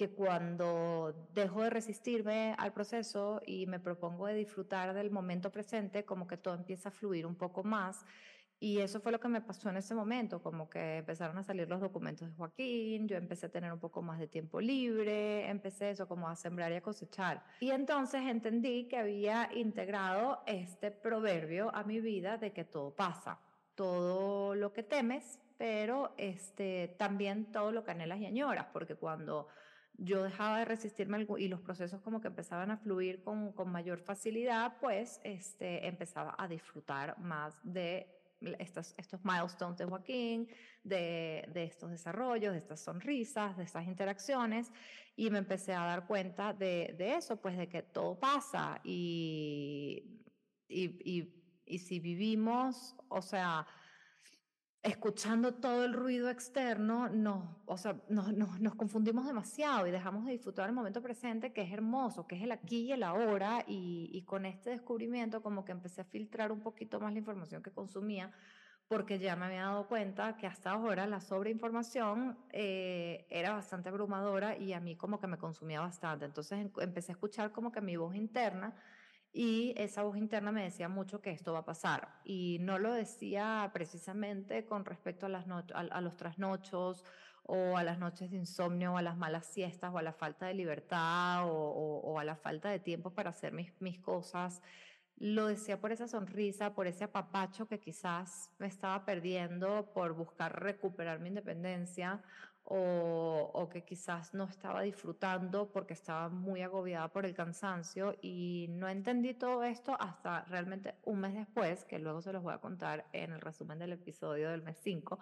que 0.00 0.08
cuando 0.08 1.28
dejo 1.34 1.62
de 1.62 1.68
resistirme 1.68 2.54
al 2.56 2.72
proceso 2.72 3.42
y 3.44 3.66
me 3.66 3.78
propongo 3.78 4.28
de 4.28 4.32
disfrutar 4.32 4.94
del 4.94 5.10
momento 5.10 5.52
presente, 5.52 6.06
como 6.06 6.26
que 6.26 6.38
todo 6.38 6.54
empieza 6.54 6.88
a 6.88 6.92
fluir 6.92 7.26
un 7.26 7.34
poco 7.34 7.64
más. 7.64 8.06
Y 8.58 8.78
eso 8.78 9.02
fue 9.02 9.12
lo 9.12 9.20
que 9.20 9.28
me 9.28 9.42
pasó 9.42 9.68
en 9.68 9.76
ese 9.76 9.94
momento, 9.94 10.42
como 10.42 10.70
que 10.70 10.96
empezaron 10.96 11.36
a 11.36 11.42
salir 11.42 11.68
los 11.68 11.82
documentos 11.82 12.26
de 12.26 12.34
Joaquín, 12.34 13.08
yo 13.08 13.18
empecé 13.18 13.44
a 13.44 13.48
tener 13.50 13.70
un 13.70 13.78
poco 13.78 14.00
más 14.00 14.18
de 14.18 14.26
tiempo 14.26 14.58
libre, 14.58 15.46
empecé 15.50 15.90
eso 15.90 16.08
como 16.08 16.30
a 16.30 16.34
sembrar 16.34 16.72
y 16.72 16.76
a 16.76 16.80
cosechar. 16.80 17.44
Y 17.60 17.70
entonces 17.70 18.22
entendí 18.22 18.88
que 18.88 18.96
había 18.96 19.50
integrado 19.54 20.42
este 20.46 20.90
proverbio 20.90 21.74
a 21.74 21.84
mi 21.84 22.00
vida 22.00 22.38
de 22.38 22.54
que 22.54 22.64
todo 22.64 22.94
pasa, 22.94 23.38
todo 23.74 24.54
lo 24.54 24.72
que 24.72 24.82
temes, 24.82 25.38
pero 25.58 26.14
este, 26.16 26.96
también 26.98 27.52
todo 27.52 27.70
lo 27.70 27.84
que 27.84 27.90
anhelas 27.90 28.18
y 28.20 28.24
añoras, 28.24 28.68
porque 28.72 28.94
cuando 28.94 29.48
yo 29.94 30.22
dejaba 30.22 30.58
de 30.58 30.64
resistirme 30.64 31.26
y 31.38 31.48
los 31.48 31.60
procesos 31.60 32.00
como 32.00 32.20
que 32.20 32.28
empezaban 32.28 32.70
a 32.70 32.78
fluir 32.78 33.22
con, 33.22 33.52
con 33.52 33.70
mayor 33.70 34.00
facilidad, 34.00 34.78
pues 34.80 35.20
este, 35.24 35.86
empezaba 35.86 36.34
a 36.38 36.48
disfrutar 36.48 37.18
más 37.18 37.60
de 37.62 38.20
estos, 38.58 38.94
estos 38.96 39.20
milestones 39.24 39.78
de 39.78 39.84
Joaquín, 39.84 40.48
de, 40.82 41.46
de, 41.52 41.64
estos 41.64 41.90
desarrollos, 41.90 42.52
de 42.52 42.58
estas 42.58 42.80
sonrisas, 42.80 43.56
de 43.56 43.64
estas 43.64 43.86
interacciones, 43.86 44.72
y 45.16 45.30
me 45.30 45.38
empecé 45.38 45.74
a 45.74 45.84
dar 45.84 46.06
cuenta 46.06 46.54
de, 46.54 46.94
de 46.96 47.16
eso, 47.16 47.36
pues 47.36 47.56
de 47.56 47.68
que 47.68 47.82
todo 47.82 48.18
pasa 48.18 48.80
y, 48.82 50.22
y, 50.68 50.84
y, 51.04 51.34
y 51.66 51.78
si 51.78 52.00
vivimos, 52.00 52.96
o 53.08 53.20
sea, 53.20 53.66
escuchando 54.82 55.54
todo 55.54 55.84
el 55.84 55.92
ruido 55.92 56.30
externo, 56.30 57.08
nos, 57.08 57.44
o 57.66 57.76
sea, 57.76 57.96
nos, 58.08 58.32
nos, 58.32 58.74
confundimos 58.74 59.26
demasiado 59.26 59.86
y 59.86 59.90
dejamos 59.90 60.24
de 60.24 60.32
disfrutar 60.32 60.68
el 60.68 60.74
momento 60.74 61.02
presente, 61.02 61.52
que 61.52 61.62
es 61.62 61.72
hermoso, 61.72 62.26
que 62.26 62.36
es 62.36 62.42
el 62.42 62.52
aquí 62.52 62.82
y 62.82 62.92
el 62.92 63.02
ahora, 63.02 63.64
y, 63.66 64.08
y, 64.12 64.22
con 64.22 64.46
este 64.46 64.70
descubrimiento 64.70 65.42
como 65.42 65.64
que 65.64 65.72
empecé 65.72 66.00
a 66.00 66.04
filtrar 66.04 66.50
un 66.50 66.60
poquito 66.60 66.98
más 66.98 67.12
la 67.12 67.18
información 67.18 67.62
que 67.62 67.70
consumía, 67.70 68.32
porque 68.90 69.20
ya 69.20 69.36
me 69.36 69.46
había 69.46 69.62
dado 69.62 69.86
cuenta 69.86 70.36
que 70.36 70.48
hasta 70.48 70.72
ahora 70.72 71.06
la 71.06 71.20
sobreinformación 71.20 72.36
eh, 72.50 73.24
era 73.30 73.52
bastante 73.52 73.88
abrumadora 73.88 74.56
y 74.56 74.72
a 74.72 74.80
mí 74.80 74.96
como 74.96 75.20
que 75.20 75.28
me 75.28 75.38
consumía 75.38 75.80
bastante. 75.80 76.24
Entonces 76.24 76.68
empecé 76.80 77.12
a 77.12 77.14
escuchar 77.14 77.52
como 77.52 77.70
que 77.70 77.80
mi 77.80 77.94
voz 77.94 78.16
interna, 78.16 78.74
y 79.32 79.74
esa 79.76 80.02
voz 80.02 80.16
interna 80.16 80.50
me 80.50 80.64
decía 80.64 80.88
mucho 80.88 81.20
que 81.20 81.30
esto 81.30 81.52
va 81.52 81.60
a 81.60 81.64
pasar. 81.64 82.08
Y 82.24 82.58
no 82.60 82.78
lo 82.78 82.92
decía 82.92 83.70
precisamente 83.72 84.64
con 84.64 84.84
respecto 84.84 85.26
a, 85.26 85.28
las 85.28 85.46
a, 85.48 86.00
los 86.00 86.16
trasnochos 86.16 87.04
o 87.44 87.76
a 87.76 87.84
las 87.84 87.98
noches 87.98 88.30
de 88.30 88.38
insomnio 88.38 88.92
o 88.94 88.96
a 88.96 89.02
las 89.02 89.16
malas 89.16 89.46
siestas 89.46 89.92
o 89.94 89.98
a 89.98 90.02
la 90.02 90.12
falta 90.12 90.46
de 90.46 90.54
libertad 90.54 91.48
o, 91.48 91.52
o, 91.52 92.18
a 92.18 92.24
la 92.24 92.36
falta 92.36 92.70
de 92.70 92.80
tiempo 92.80 93.10
para 93.14 93.30
hacer 93.30 93.52
mis, 93.52 93.72
mis 93.80 93.98
cosas 94.00 94.62
lo 95.20 95.46
decía 95.48 95.78
por 95.78 95.92
esa 95.92 96.08
sonrisa, 96.08 96.72
por 96.72 96.86
ese 96.86 97.04
apapacho 97.04 97.68
que 97.68 97.78
quizás 97.78 98.50
me 98.58 98.66
estaba 98.66 99.04
perdiendo 99.04 99.92
por 99.92 100.14
buscar 100.14 100.62
recuperar 100.62 101.20
mi 101.20 101.28
independencia 101.28 102.22
o, 102.64 103.68
que 103.72 103.84
quizás 103.84 104.34
no 104.34 104.44
estaba 104.44 104.82
disfrutando 104.82 105.70
porque 105.70 105.94
estaba 105.94 106.28
muy 106.28 106.62
agobiada 106.62 107.08
por 107.08 107.24
el 107.24 107.34
cansancio 107.34 108.16
y 108.20 108.66
no 108.70 108.88
entendí 108.88 109.34
todo 109.34 109.62
esto 109.64 109.96
hasta 109.98 110.44
realmente 110.44 110.96
un 111.04 111.20
mes 111.20 111.34
después, 111.34 111.84
que 111.84 111.98
luego 111.98 112.22
se 112.22 112.32
los 112.32 112.42
voy 112.42 112.54
a 112.54 112.58
contar 112.58 113.06
en 113.12 113.32
el 113.32 113.40
resumen 113.40 113.78
del 113.78 113.92
episodio 113.92 114.50
del 114.50 114.62
mes 114.62 114.78
5, 114.82 115.18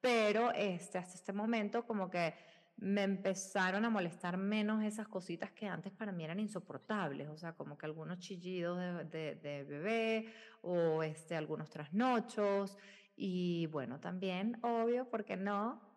pero 0.00 0.52
este, 0.52 0.98
hasta 0.98 1.14
este 1.14 1.32
momento 1.32 1.86
como 1.86 2.10
que 2.10 2.34
me 2.76 3.02
empezaron 3.02 3.84
a 3.84 3.90
molestar 3.90 4.36
menos 4.36 4.82
esas 4.82 5.06
cositas 5.06 5.52
que 5.52 5.66
antes 5.68 5.92
para 5.92 6.10
mí 6.10 6.24
eran 6.24 6.40
insoportables, 6.40 7.28
o 7.28 7.36
sea, 7.36 7.52
como 7.52 7.76
que 7.78 7.86
algunos 7.86 8.18
chillidos 8.18 8.78
de, 9.10 9.36
de, 9.36 9.64
bebé 9.64 10.32
o 10.62 11.02
este, 11.02 11.36
algunos 11.36 11.70
trasnochos 11.70 12.76
y 13.14 13.66
bueno, 13.66 14.00
también, 14.00 14.58
obvio, 14.62 15.08
porque 15.08 15.36
no? 15.36 15.91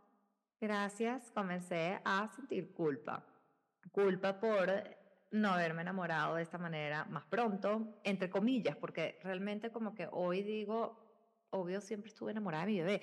Gracias, 0.60 1.32
comencé 1.32 2.00
a 2.06 2.28
sentir 2.30 2.74
culpa. 2.74 3.26
Culpa 3.92 4.40
por 4.40 4.70
no 5.32 5.50
haberme 5.50 5.82
enamorado 5.82 6.36
de 6.36 6.44
esta 6.44 6.58
manera 6.58 7.06
más 7.06 7.26
pronto, 7.26 8.00
entre 8.04 8.30
comillas, 8.30 8.76
porque 8.78 9.20
realmente 9.22 9.72
como 9.72 9.94
que 9.94 10.08
hoy 10.12 10.44
digo, 10.44 10.98
obvio, 11.50 11.82
siempre 11.82 12.10
estuve 12.10 12.32
enamorada 12.32 12.66
de 12.66 12.72
mi 12.72 12.80
bebé, 12.80 13.02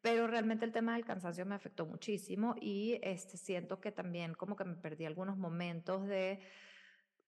pero 0.00 0.26
realmente 0.28 0.64
el 0.64 0.72
tema 0.72 0.94
del 0.94 1.04
cansancio 1.04 1.44
me 1.46 1.54
afectó 1.56 1.84
muchísimo 1.86 2.54
y 2.60 3.00
este, 3.02 3.36
siento 3.36 3.80
que 3.80 3.90
también 3.90 4.34
como 4.34 4.54
que 4.54 4.64
me 4.64 4.76
perdí 4.76 5.04
algunos 5.04 5.36
momentos 5.36 6.06
de, 6.06 6.40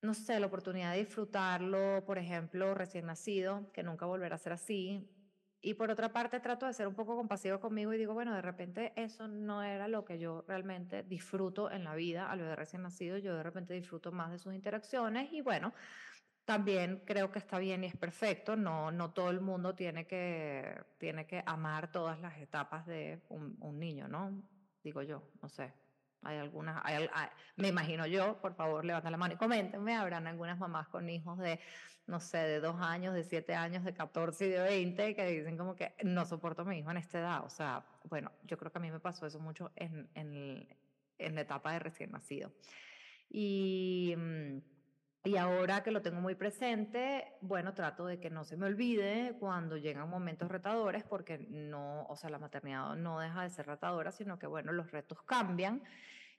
no 0.03 0.15
sé, 0.15 0.39
la 0.41 0.47
oportunidad 0.47 0.93
de 0.93 0.99
disfrutarlo, 0.99 2.05
por 2.07 2.19
ejemplo, 2.19 2.75
recién 2.75 3.07
nacido, 3.07 3.73
que 3.73 3.83
nunca 3.83 4.07
volverá 4.07 4.37
a 4.37 4.39
ser 4.39 4.53
así. 4.53 5.16
Y 5.61 5.75
por 5.75 5.91
otra 5.91 6.13
parte 6.13 6.39
trato 6.41 6.67
de 6.67 6.73
ser 6.73 6.87
un 6.87 6.95
poco 6.95 7.17
compasivo 7.17 7.61
conmigo 7.61 7.93
y 7.93 7.99
digo, 7.99 8.15
bueno, 8.15 8.35
de 8.35 8.43
repente 8.43 8.93
eso 8.97 9.27
no 9.27 9.63
era 9.63 9.89
lo 9.89 10.05
que 10.05 10.19
yo 10.19 10.45
realmente 10.47 11.03
disfruto 11.03 11.71
en 11.71 11.85
la 11.85 11.95
vida 11.95 12.31
al 12.31 12.41
bebé 12.41 12.57
recién 12.57 12.83
nacido, 12.83 13.19
yo 13.19 13.35
de 13.35 13.43
repente 13.43 13.75
disfruto 13.75 14.13
más 14.13 14.31
de 14.31 14.39
sus 14.39 14.55
interacciones 14.55 15.33
y 15.33 15.41
bueno, 15.41 15.73
también 16.47 17.03
creo 17.05 17.33
que 17.33 17.41
está 17.41 17.59
bien 17.59 17.83
y 17.83 17.89
es 17.89 17.97
perfecto. 17.97 18.57
No, 18.57 18.93
no 18.93 19.13
todo 19.13 19.31
el 19.31 19.41
mundo 19.41 19.75
tiene 19.75 20.07
que, 20.07 20.85
tiene 20.99 21.27
que 21.27 21.43
amar 21.45 21.91
todas 21.91 22.21
las 22.21 22.39
etapas 22.39 22.87
de 22.87 23.21
un, 23.29 23.57
un 23.61 23.79
niño, 23.79 24.09
¿no? 24.09 24.43
Digo 24.83 25.03
yo, 25.03 25.33
no 25.43 25.49
sé. 25.49 25.75
Hay 26.23 26.39
algunas, 26.39 26.81
hay, 26.85 27.09
me 27.57 27.69
imagino 27.69 28.07
yo, 28.07 28.41
por 28.41 28.55
favor, 28.55 28.85
levanten 28.85 29.13
la 29.13 29.19
mano 29.19 29.35
y 29.35 29.37
coméntenme. 29.37 29.97
Habrán 29.97 30.27
algunas 30.27 30.59
mamás 30.59 30.89
con 30.89 31.09
hijos 31.09 31.39
de, 31.39 31.61
no 32.07 32.21
sé, 32.21 32.39
de 32.39 32.61
dos 32.61 32.77
años, 32.81 33.15
de 33.15 33.25
siete 33.25 33.55
años, 33.55 33.85
de 33.85 33.93
14 33.93 34.47
y 34.47 34.51
de 34.51 34.61
20 34.61 35.15
que 35.15 35.27
dicen 35.27 35.57
como 35.57 35.75
que 35.75 35.95
no 36.05 36.25
soporto 36.25 36.63
a 36.63 36.65
mi 36.65 36.79
hijo 36.79 36.91
en 36.91 36.97
esta 36.99 37.19
edad. 37.19 37.45
O 37.45 37.51
sea, 37.51 37.85
bueno, 38.05 38.33
yo 38.45 38.57
creo 38.57 38.71
que 38.71 38.79
a 38.79 38.81
mí 38.81 38.91
me 38.91 39.01
pasó 39.01 39.27
eso 39.27 39.41
mucho 39.41 39.73
en, 39.77 40.09
en, 40.15 40.69
en 41.19 41.35
la 41.35 41.41
etapa 41.41 41.73
de 41.73 41.79
recién 41.81 42.13
nacido. 42.13 42.53
Y 43.29 44.15
mm, 44.17 44.59
y 45.27 45.37
ahora 45.39 45.83
que 45.83 45.91
lo 45.91 46.03
tengo 46.03 46.21
muy 46.21 46.37
presente, 46.37 47.33
bueno, 47.41 47.75
trato 47.75 48.07
de 48.07 48.21
que 48.21 48.31
no 48.31 48.45
se 48.45 48.57
me 48.57 48.67
olvide 48.67 49.35
cuando 49.41 49.77
llegan 49.77 50.09
momentos 50.09 50.49
retadores, 50.49 51.03
porque 51.03 51.39
no, 51.51 52.07
o 52.07 52.15
sea, 52.15 52.31
la 52.31 52.39
maternidad 52.39 52.95
no 52.95 53.19
deja 53.19 53.43
de 53.43 53.51
ser 53.51 53.67
retadora, 53.67 54.13
sino 54.13 54.39
que, 54.39 54.47
bueno, 54.47 54.71
los 54.71 54.93
retos 54.93 55.21
cambian 55.23 55.83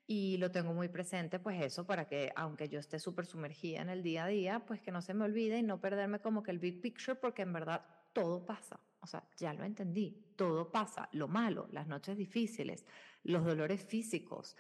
y 0.08 0.38
lo 0.38 0.50
tengo 0.50 0.74
muy 0.74 0.88
presente, 0.88 1.38
pues 1.38 1.62
eso, 1.62 1.86
para 1.86 2.08
que 2.08 2.32
aunque 2.36 2.70
yo 2.70 2.80
esté 2.80 2.98
súper 2.98 3.26
sumergida 3.26 3.82
en 3.82 3.90
el 3.90 4.02
día 4.02 4.24
a 4.24 4.28
día, 4.28 4.66
pues 4.66 4.82
que 4.82 4.92
no 4.92 5.02
se 5.02 5.14
me 5.14 5.26
olvide 5.26 5.60
y 5.60 5.64
no 5.64 5.82
perderme 5.82 6.22
como 6.22 6.42
que 6.42 6.52
el 6.52 6.60
big 6.60 6.82
picture, 6.82 7.16
porque 7.16 7.42
en 7.42 7.52
verdad 7.52 7.86
todo 8.14 8.46
pasa. 8.46 8.80
O 9.02 9.06
sea, 9.06 9.28
ya 9.38 9.54
lo 9.54 9.66
entendí, 9.66 10.34
todo 10.38 10.72
pasa, 10.72 11.10
lo 11.12 11.28
malo, 11.28 11.68
las 11.72 11.88
noches 11.88 12.18
difíciles, 12.18 12.86
los 13.24 13.44
dolores 13.46 13.84
físicos, 13.84 14.56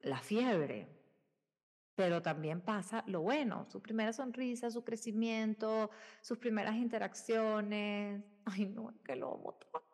la 0.00 0.20
fiebre, 0.20 0.88
pero 1.96 2.22
también 2.22 2.60
pasa 2.60 3.04
lo 3.06 3.22
bueno, 3.22 3.66
su 3.70 3.82
primera 3.82 4.12
sonrisa, 4.12 4.70
su 4.70 4.84
crecimiento, 4.84 5.90
sus 6.20 6.38
primeras 6.38 6.76
interacciones. 6.76 8.22
Ay, 8.44 8.66
no, 8.66 8.94
que 9.04 9.16
lo 9.16 9.34
amo 9.34 9.54
todo. 9.54 9.84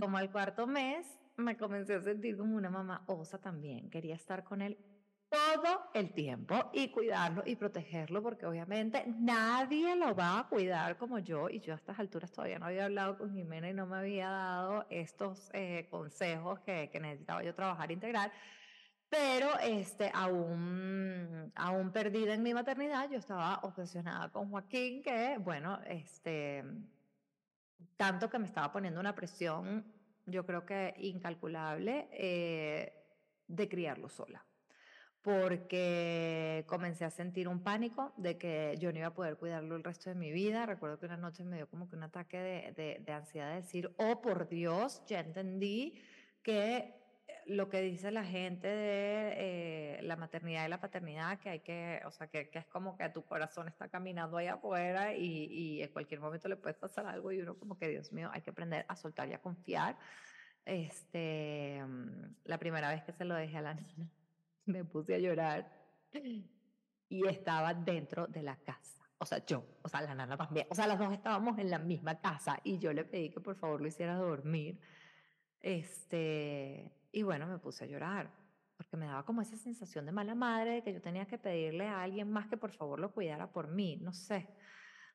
Como 0.00 0.16
al 0.18 0.30
cuarto 0.30 0.66
mes, 0.66 1.06
me 1.36 1.56
comencé 1.56 1.94
a 1.94 2.00
sentir 2.00 2.36
como 2.36 2.56
una 2.56 2.70
mamá 2.70 3.04
osa 3.06 3.38
también. 3.38 3.90
Quería 3.90 4.14
estar 4.14 4.44
con 4.44 4.62
él 4.62 4.78
todo 5.28 5.90
el 5.94 6.12
tiempo 6.12 6.70
y 6.72 6.90
cuidarlo 6.90 7.42
y 7.44 7.56
protegerlo, 7.56 8.22
porque 8.22 8.46
obviamente 8.46 9.04
nadie 9.18 9.96
lo 9.96 10.14
va 10.14 10.38
a 10.38 10.48
cuidar 10.48 10.96
como 10.96 11.18
yo. 11.18 11.48
Y 11.48 11.60
yo 11.60 11.72
a 11.72 11.76
estas 11.76 11.98
alturas 11.98 12.32
todavía 12.32 12.58
no 12.58 12.66
había 12.66 12.84
hablado 12.84 13.18
con 13.18 13.32
Jimena 13.32 13.68
y 13.68 13.74
no 13.74 13.86
me 13.86 13.96
había 13.96 14.28
dado 14.30 14.86
estos 14.90 15.50
eh, 15.52 15.88
consejos 15.90 16.60
que, 16.60 16.90
que 16.90 17.00
necesitaba 17.00 17.42
yo 17.42 17.54
trabajar 17.54 17.90
integral 17.90 18.32
pero 19.08 19.58
este, 19.60 20.10
aún, 20.12 21.52
aún 21.54 21.92
perdida 21.92 22.34
en 22.34 22.42
mi 22.42 22.52
maternidad, 22.52 23.08
yo 23.08 23.18
estaba 23.18 23.60
obsesionada 23.62 24.30
con 24.30 24.50
Joaquín, 24.50 25.02
que, 25.02 25.38
bueno, 25.38 25.78
este, 25.86 26.64
tanto 27.96 28.28
que 28.28 28.38
me 28.38 28.46
estaba 28.46 28.72
poniendo 28.72 29.00
una 29.00 29.14
presión, 29.14 29.84
yo 30.26 30.44
creo 30.44 30.66
que 30.66 30.94
incalculable, 30.98 32.08
eh, 32.12 32.92
de 33.46 33.68
criarlo 33.68 34.08
sola. 34.08 34.44
Porque 35.22 36.64
comencé 36.68 37.04
a 37.04 37.10
sentir 37.10 37.48
un 37.48 37.62
pánico 37.62 38.12
de 38.16 38.38
que 38.38 38.76
yo 38.78 38.92
no 38.92 38.98
iba 38.98 39.08
a 39.08 39.14
poder 39.14 39.36
cuidarlo 39.36 39.74
el 39.74 39.82
resto 39.82 40.10
de 40.10 40.14
mi 40.14 40.30
vida. 40.30 40.66
Recuerdo 40.66 41.00
que 41.00 41.06
una 41.06 41.16
noche 41.16 41.42
me 41.42 41.56
dio 41.56 41.68
como 41.68 41.88
que 41.88 41.96
un 41.96 42.04
ataque 42.04 42.38
de, 42.38 42.72
de, 42.72 43.02
de 43.04 43.12
ansiedad 43.12 43.50
de 43.50 43.62
decir, 43.62 43.92
oh, 43.96 44.20
por 44.20 44.48
Dios, 44.48 45.02
ya 45.06 45.18
entendí 45.20 46.00
que 46.42 46.94
lo 47.46 47.68
que 47.68 47.80
dice 47.80 48.10
la 48.10 48.24
gente 48.24 48.66
de 48.66 49.32
eh, 49.36 50.02
la 50.02 50.16
maternidad 50.16 50.66
y 50.66 50.68
la 50.68 50.80
paternidad, 50.80 51.38
que 51.38 51.48
hay 51.50 51.60
que, 51.60 52.02
o 52.04 52.10
sea, 52.10 52.26
que, 52.26 52.50
que, 52.50 52.58
es 52.58 52.66
como 52.66 52.96
que 52.96 53.08
tu 53.10 53.24
corazón 53.24 53.68
está 53.68 53.88
caminando 53.88 54.36
ahí 54.36 54.48
afuera 54.48 55.14
y, 55.14 55.46
y, 55.50 55.82
en 55.82 55.92
cualquier 55.92 56.20
momento 56.20 56.48
le 56.48 56.56
puede 56.56 56.74
pasar 56.74 57.06
algo 57.06 57.30
y 57.30 57.40
uno 57.40 57.56
como 57.56 57.78
que, 57.78 57.88
Dios 57.88 58.12
mío, 58.12 58.30
hay 58.32 58.42
que 58.42 58.50
aprender 58.50 58.84
a 58.88 58.96
soltar 58.96 59.28
y 59.28 59.34
a 59.34 59.40
confiar. 59.40 59.96
Este, 60.64 61.80
mm, 61.86 62.34
la 62.44 62.58
primera 62.58 62.90
vez 62.90 63.04
que 63.04 63.12
se 63.12 63.24
lo 63.24 63.34
dejé 63.34 63.58
a 63.58 63.62
la 63.62 63.74
niña, 63.74 64.10
me 64.64 64.84
puse 64.84 65.14
a 65.14 65.18
llorar 65.18 65.70
y 67.08 67.26
estaba 67.28 67.72
dentro 67.74 68.26
de 68.26 68.42
la 68.42 68.56
casa. 68.56 69.04
O 69.18 69.24
sea, 69.24 69.44
yo, 69.46 69.64
o 69.82 69.88
sea, 69.88 70.02
la 70.02 70.14
nana 70.14 70.36
también, 70.36 70.66
o 70.68 70.74
sea, 70.74 70.86
las 70.86 70.98
dos 70.98 71.12
estábamos 71.12 71.58
en 71.58 71.70
la 71.70 71.78
misma 71.78 72.20
casa 72.20 72.58
y 72.64 72.78
yo 72.78 72.92
le 72.92 73.04
pedí 73.04 73.30
que 73.30 73.40
por 73.40 73.56
favor 73.56 73.80
lo 73.80 73.86
hiciera 73.86 74.16
dormir. 74.16 74.78
Este, 75.60 76.92
y 77.16 77.22
bueno, 77.22 77.46
me 77.46 77.58
puse 77.58 77.84
a 77.84 77.86
llorar, 77.86 78.30
porque 78.76 78.94
me 78.98 79.06
daba 79.06 79.24
como 79.24 79.40
esa 79.40 79.56
sensación 79.56 80.04
de 80.04 80.12
mala 80.12 80.34
madre, 80.34 80.72
de 80.72 80.82
que 80.82 80.92
yo 80.92 81.00
tenía 81.00 81.24
que 81.24 81.38
pedirle 81.38 81.86
a 81.86 82.02
alguien 82.02 82.30
más 82.30 82.46
que 82.46 82.58
por 82.58 82.72
favor 82.72 83.00
lo 83.00 83.10
cuidara 83.10 83.50
por 83.50 83.68
mí, 83.68 83.96
no 84.02 84.12
sé. 84.12 84.46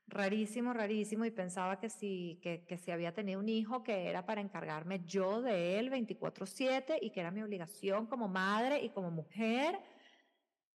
Rarísimo, 0.08 0.74
rarísimo, 0.74 1.25
y 1.25 1.29
pensaba 1.29 1.79
que 1.79 1.91
si, 1.91 2.39
que, 2.41 2.65
que 2.65 2.79
si 2.79 2.89
había 2.89 3.13
tenido 3.13 3.39
un 3.39 3.48
hijo 3.50 3.84
que 3.84 4.10
era 4.10 4.25
para 4.25 4.41
encargarme 4.41 5.03
yo 5.05 5.43
de 5.43 5.77
él 5.77 5.91
24/7 5.91 6.98
y 7.00 7.12
que 7.12 7.20
era 7.20 7.29
mi 7.29 7.43
obligación 7.43 8.08
como 8.08 8.27
madre 8.27 8.81
y 8.81 8.89
como 8.89 9.12
mujer 9.12 9.79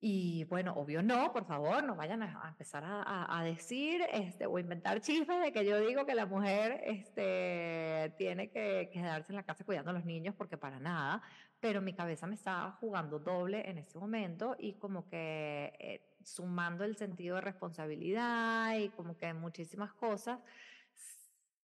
y 0.07 0.45
bueno, 0.45 0.75
obvio 0.75 1.03
no, 1.03 1.33
por 1.33 1.47
favor, 1.47 1.83
no 1.83 1.97
vayan 1.97 2.23
a, 2.23 2.47
empezar 2.47 2.85
a, 2.85 3.39
a, 3.39 3.43
decir 3.43 4.03
este, 4.13 4.45
o 4.45 4.59
inventar 4.59 5.01
chismes 5.01 5.41
de 5.41 5.51
que 5.51 5.65
yo 5.65 5.81
digo 5.81 6.05
que 6.05 6.15
la 6.15 6.27
mujer 6.27 6.83
este, 6.85 8.13
tiene 8.19 8.51
que 8.51 8.91
quedarse 8.93 9.33
en 9.33 9.37
la 9.37 9.45
casa 9.45 9.65
cuidando 9.65 9.93
a 9.93 9.95
los 9.95 10.05
niños, 10.05 10.35
porque 10.37 10.59
para 10.59 10.79
nada, 10.79 11.23
pero 11.59 11.81
mi 11.81 11.95
cabeza 11.95 12.27
me 12.27 12.35
estaba 12.35 12.73
jugando 12.73 13.19
doble 13.19 13.67
en 13.67 13.79
ese 13.79 13.99
momento 13.99 14.57
y 14.59 14.75
como 14.75 15.09
que 15.09 15.73
eh, 15.79 16.03
sumando 16.23 16.85
el 16.85 16.99
sentido 16.99 17.37
de 17.37 17.41
responsabilidad 17.41 18.77
y 18.77 18.91
como 18.91 19.17
que 19.17 19.33
muchísimas 19.33 19.95
cosas, 19.95 20.39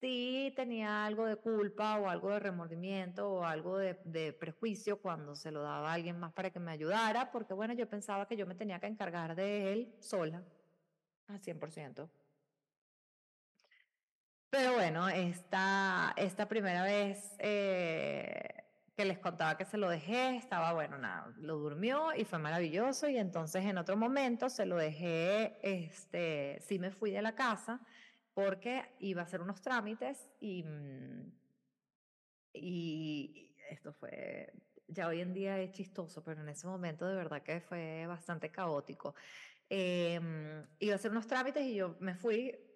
sí 0.01 0.53
tenía 0.57 1.05
algo 1.05 1.27
de 1.27 1.37
culpa 1.37 1.99
o 1.99 2.09
algo 2.09 2.31
de 2.31 2.41
remordimiento 2.41 3.31
o 3.31 3.45
algo 3.45 3.79
de, 3.79 4.01
de, 4.05 4.33
prejuicio 4.33 5.01
cuando 5.01 5.37
se 5.37 5.51
lo 5.51 5.63
daba 5.63 5.91
a 5.91 5.95
alguien 5.95 6.19
más 6.19 6.33
para 6.33 6.51
que 6.51 6.59
me 6.59 6.73
ayudara, 6.73 7.31
porque 7.31 7.55
bueno, 7.55 7.75
yo 7.75 7.89
pensaba 7.89 8.27
que 8.27 8.37
yo 8.37 8.47
me 8.47 8.55
tenía 8.55 8.81
que 8.81 8.87
encargar 8.87 9.35
de 9.37 9.73
él 9.73 9.95
sola, 10.01 10.43
al 11.29 11.41
100%. 11.41 12.09
Pero 14.51 14.75
bueno, 14.75 15.09
esta, 15.09 16.13
esta 16.17 16.49
primera 16.49 16.83
vez 16.83 17.37
eh, 17.39 18.49
que 18.97 19.05
les 19.05 19.19
contaba 19.19 19.57
que 19.57 19.65
se 19.65 19.77
lo 19.77 19.89
dejé, 19.89 20.37
estaba 20.37 20.73
bueno, 20.73 20.99
nada, 20.99 21.33
lo 21.37 21.57
durmió 21.57 22.13
y 22.17 22.25
fue 22.25 22.41
maravilloso 22.41 23.09
y 23.09 23.17
entonces 23.17 23.65
en 23.65 23.79
otro 23.79 23.97
momento 23.97 24.51
se 24.51 24.67
lo 24.67 24.77
dejé, 24.77 25.59
este, 25.63 26.59
sí 26.63 26.81
me 26.81 26.91
fui 26.91 27.13
de 27.13 27.23
la 27.23 27.37
casa 27.37 27.81
porque 28.35 28.97
iba 29.01 29.23
a 29.23 29.25
hacer 29.25 29.41
unos 29.43 29.61
trámites 29.61 30.31
y, 30.41 30.63
mm, 30.65 31.33
y 32.53 33.57
esto 33.71 33.93
fue, 33.93 34.53
ya 34.89 35.09
hoy 35.09 35.21
en 35.21 35.33
día 35.33 35.59
es 35.61 35.73
chistoso, 35.73 36.23
pero 36.25 36.41
en 36.41 36.49
ese 36.49 36.67
momento 36.67 37.07
de 37.07 37.15
verdad 37.17 37.43
que 37.43 37.61
fue 37.61 38.07
bastante 38.07 38.51
caótico. 38.51 39.15
Em, 39.69 40.67
iba 40.81 40.95
a 40.95 40.97
hacer 40.97 41.13
unos 41.13 41.27
trámites 41.27 41.65
y 41.65 41.77
yo 41.77 41.97
me 42.01 42.15
fui 42.15 42.70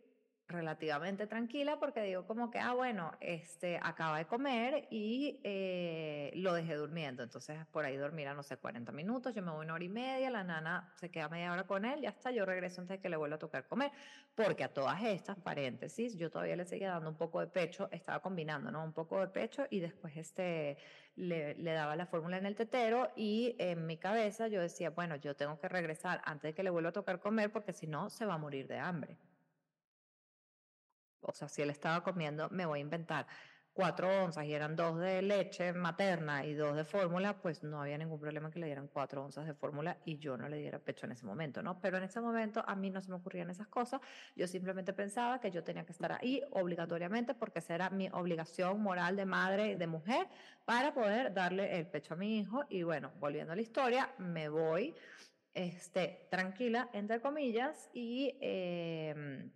relativamente 0.46 1.26
tranquila 1.26 1.78
porque 1.78 2.02
digo 2.02 2.26
como 2.26 2.50
que, 2.50 2.58
ah, 2.58 2.74
bueno, 2.74 3.12
este, 3.20 3.78
acaba 3.82 4.18
de 4.18 4.26
comer 4.26 4.86
y 4.90 5.40
eh, 5.42 6.32
lo 6.34 6.52
dejé 6.52 6.74
durmiendo. 6.74 7.22
Entonces 7.22 7.64
por 7.66 7.84
ahí 7.84 7.96
dormirá, 7.96 8.34
no 8.34 8.42
sé, 8.42 8.56
40 8.56 8.92
minutos, 8.92 9.34
yo 9.34 9.42
me 9.42 9.50
voy 9.50 9.64
una 9.64 9.74
hora 9.74 9.84
y 9.84 9.88
media, 9.88 10.30
la 10.30 10.44
nana 10.44 10.92
se 10.96 11.10
queda 11.10 11.28
media 11.28 11.52
hora 11.52 11.64
con 11.64 11.84
él, 11.84 12.02
ya 12.02 12.10
está, 12.10 12.30
yo 12.30 12.44
regreso 12.44 12.82
antes 12.82 12.98
de 12.98 13.00
que 13.00 13.08
le 13.08 13.16
vuelva 13.16 13.36
a 13.36 13.38
tocar 13.38 13.66
comer. 13.66 13.90
Porque 14.34 14.64
a 14.64 14.68
todas 14.68 15.02
estas, 15.02 15.38
paréntesis, 15.38 16.16
yo 16.16 16.30
todavía 16.30 16.56
le 16.56 16.64
seguía 16.66 16.90
dando 16.90 17.10
un 17.10 17.16
poco 17.16 17.40
de 17.40 17.46
pecho, 17.46 17.88
estaba 17.90 18.20
combinando, 18.20 18.70
¿no? 18.70 18.84
Un 18.84 18.92
poco 18.92 19.20
de 19.20 19.28
pecho 19.28 19.66
y 19.70 19.80
después 19.80 20.16
este, 20.16 20.76
le, 21.16 21.54
le 21.54 21.72
daba 21.72 21.96
la 21.96 22.06
fórmula 22.06 22.36
en 22.36 22.46
el 22.46 22.54
tetero 22.54 23.10
y 23.16 23.56
en 23.58 23.86
mi 23.86 23.96
cabeza 23.96 24.48
yo 24.48 24.60
decía, 24.60 24.90
bueno, 24.90 25.16
yo 25.16 25.34
tengo 25.36 25.58
que 25.58 25.68
regresar 25.68 26.20
antes 26.24 26.50
de 26.50 26.54
que 26.54 26.62
le 26.62 26.70
vuelva 26.70 26.90
a 26.90 26.92
tocar 26.92 27.20
comer 27.20 27.50
porque 27.50 27.72
si 27.72 27.86
no 27.86 28.10
se 28.10 28.26
va 28.26 28.34
a 28.34 28.38
morir 28.38 28.66
de 28.66 28.78
hambre 28.78 29.16
o 31.26 31.32
sea, 31.32 31.48
si 31.48 31.62
él 31.62 31.70
estaba 31.70 32.02
comiendo, 32.02 32.48
me 32.50 32.66
voy 32.66 32.78
a 32.78 32.82
inventar 32.82 33.26
cuatro 33.74 34.08
onzas 34.24 34.44
y 34.46 34.54
eran 34.54 34.76
dos 34.76 34.98
de 35.00 35.20
leche 35.20 35.72
materna 35.72 36.46
y 36.46 36.54
dos 36.54 36.76
de 36.76 36.84
fórmula, 36.84 37.36
pues 37.42 37.64
no 37.64 37.82
había 37.82 37.98
ningún 37.98 38.20
problema 38.20 38.48
que 38.50 38.60
le 38.60 38.66
dieran 38.66 38.86
cuatro 38.86 39.24
onzas 39.24 39.46
de 39.46 39.52
fórmula 39.52 39.98
y 40.04 40.16
yo 40.18 40.36
no 40.36 40.48
le 40.48 40.58
diera 40.58 40.78
pecho 40.78 41.06
en 41.06 41.12
ese 41.12 41.26
momento, 41.26 41.60
¿no? 41.60 41.80
Pero 41.80 41.98
en 41.98 42.04
ese 42.04 42.20
momento 42.20 42.62
a 42.66 42.76
mí 42.76 42.90
no 42.90 43.00
se 43.02 43.10
me 43.10 43.16
ocurrían 43.16 43.50
esas 43.50 43.66
cosas, 43.66 44.00
yo 44.36 44.46
simplemente 44.46 44.92
pensaba 44.92 45.40
que 45.40 45.50
yo 45.50 45.64
tenía 45.64 45.84
que 45.84 45.90
estar 45.90 46.12
ahí 46.12 46.40
obligatoriamente 46.52 47.34
porque 47.34 47.58
esa 47.58 47.74
era 47.74 47.90
mi 47.90 48.08
obligación 48.12 48.80
moral 48.80 49.16
de 49.16 49.26
madre 49.26 49.72
y 49.72 49.74
de 49.74 49.86
mujer 49.88 50.28
para 50.64 50.94
poder 50.94 51.34
darle 51.34 51.76
el 51.76 51.88
pecho 51.88 52.14
a 52.14 52.16
mi 52.16 52.38
hijo 52.38 52.64
y 52.68 52.84
bueno, 52.84 53.10
volviendo 53.18 53.52
a 53.52 53.56
la 53.56 53.62
historia, 53.62 54.14
me 54.18 54.48
voy 54.48 54.94
este, 55.52 56.28
tranquila, 56.30 56.90
entre 56.92 57.20
comillas, 57.20 57.90
y... 57.92 58.36
Eh, 58.40 59.50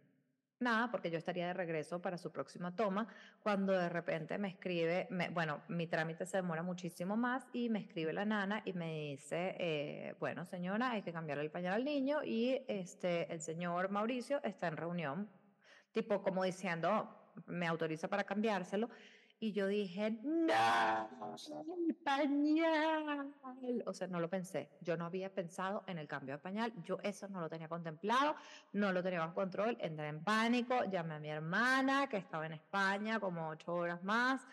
nada, 0.60 0.90
porque 0.90 1.10
yo 1.10 1.18
estaría 1.18 1.46
de 1.46 1.54
regreso 1.54 2.00
para 2.00 2.18
su 2.18 2.32
próxima 2.32 2.74
toma, 2.74 3.06
cuando 3.42 3.72
de 3.72 3.88
repente 3.88 4.38
me 4.38 4.48
escribe, 4.48 5.08
bueno, 5.32 5.62
mi 5.68 5.86
trámite 5.86 6.26
se 6.26 6.38
demora 6.38 6.62
muchísimo 6.62 7.16
más 7.16 7.46
y 7.52 7.68
me 7.68 7.80
escribe 7.80 8.12
la 8.12 8.24
nana 8.24 8.62
y 8.64 8.72
me 8.72 9.10
dice, 9.10 9.54
eh, 9.58 10.14
bueno 10.18 10.44
señora, 10.44 10.92
hay 10.92 11.02
que 11.02 11.12
cambiar 11.12 11.38
el 11.38 11.50
pañal 11.50 11.74
al 11.74 11.84
niño 11.84 12.24
y 12.24 12.60
este, 12.66 13.32
el 13.32 13.40
señor 13.40 13.90
Mauricio 13.90 14.42
está 14.42 14.66
en 14.68 14.76
reunión, 14.76 15.28
tipo 15.92 16.22
como 16.22 16.42
diciendo, 16.42 17.08
me 17.46 17.66
autoriza 17.66 18.08
para 18.08 18.24
cambiárselo 18.24 18.90
y 19.40 19.52
yo 19.52 19.68
dije, 19.68 20.10
no, 20.22 21.36
el 21.86 21.94
pañal. 21.94 23.32
O 23.86 23.94
sea, 23.94 24.08
no 24.08 24.18
lo 24.18 24.28
pensé. 24.28 24.68
Yo 24.80 24.96
no 24.96 25.06
había 25.06 25.32
pensado 25.32 25.84
en 25.86 25.98
el 25.98 26.08
cambio 26.08 26.34
de 26.34 26.38
pañal. 26.38 26.72
Yo 26.82 26.98
eso 27.04 27.28
no 27.28 27.40
lo 27.40 27.48
tenía 27.48 27.68
contemplado, 27.68 28.34
no 28.72 28.92
lo 28.92 29.00
tenía 29.00 29.20
bajo 29.20 29.34
control. 29.34 29.76
Entré 29.80 30.08
en 30.08 30.24
pánico, 30.24 30.84
llamé 30.90 31.14
a 31.14 31.18
mi 31.20 31.28
hermana 31.28 32.08
que 32.08 32.16
estaba 32.16 32.46
en 32.46 32.54
España 32.54 33.20
como 33.20 33.48
ocho 33.48 33.74
horas 33.74 34.02
más. 34.02 34.44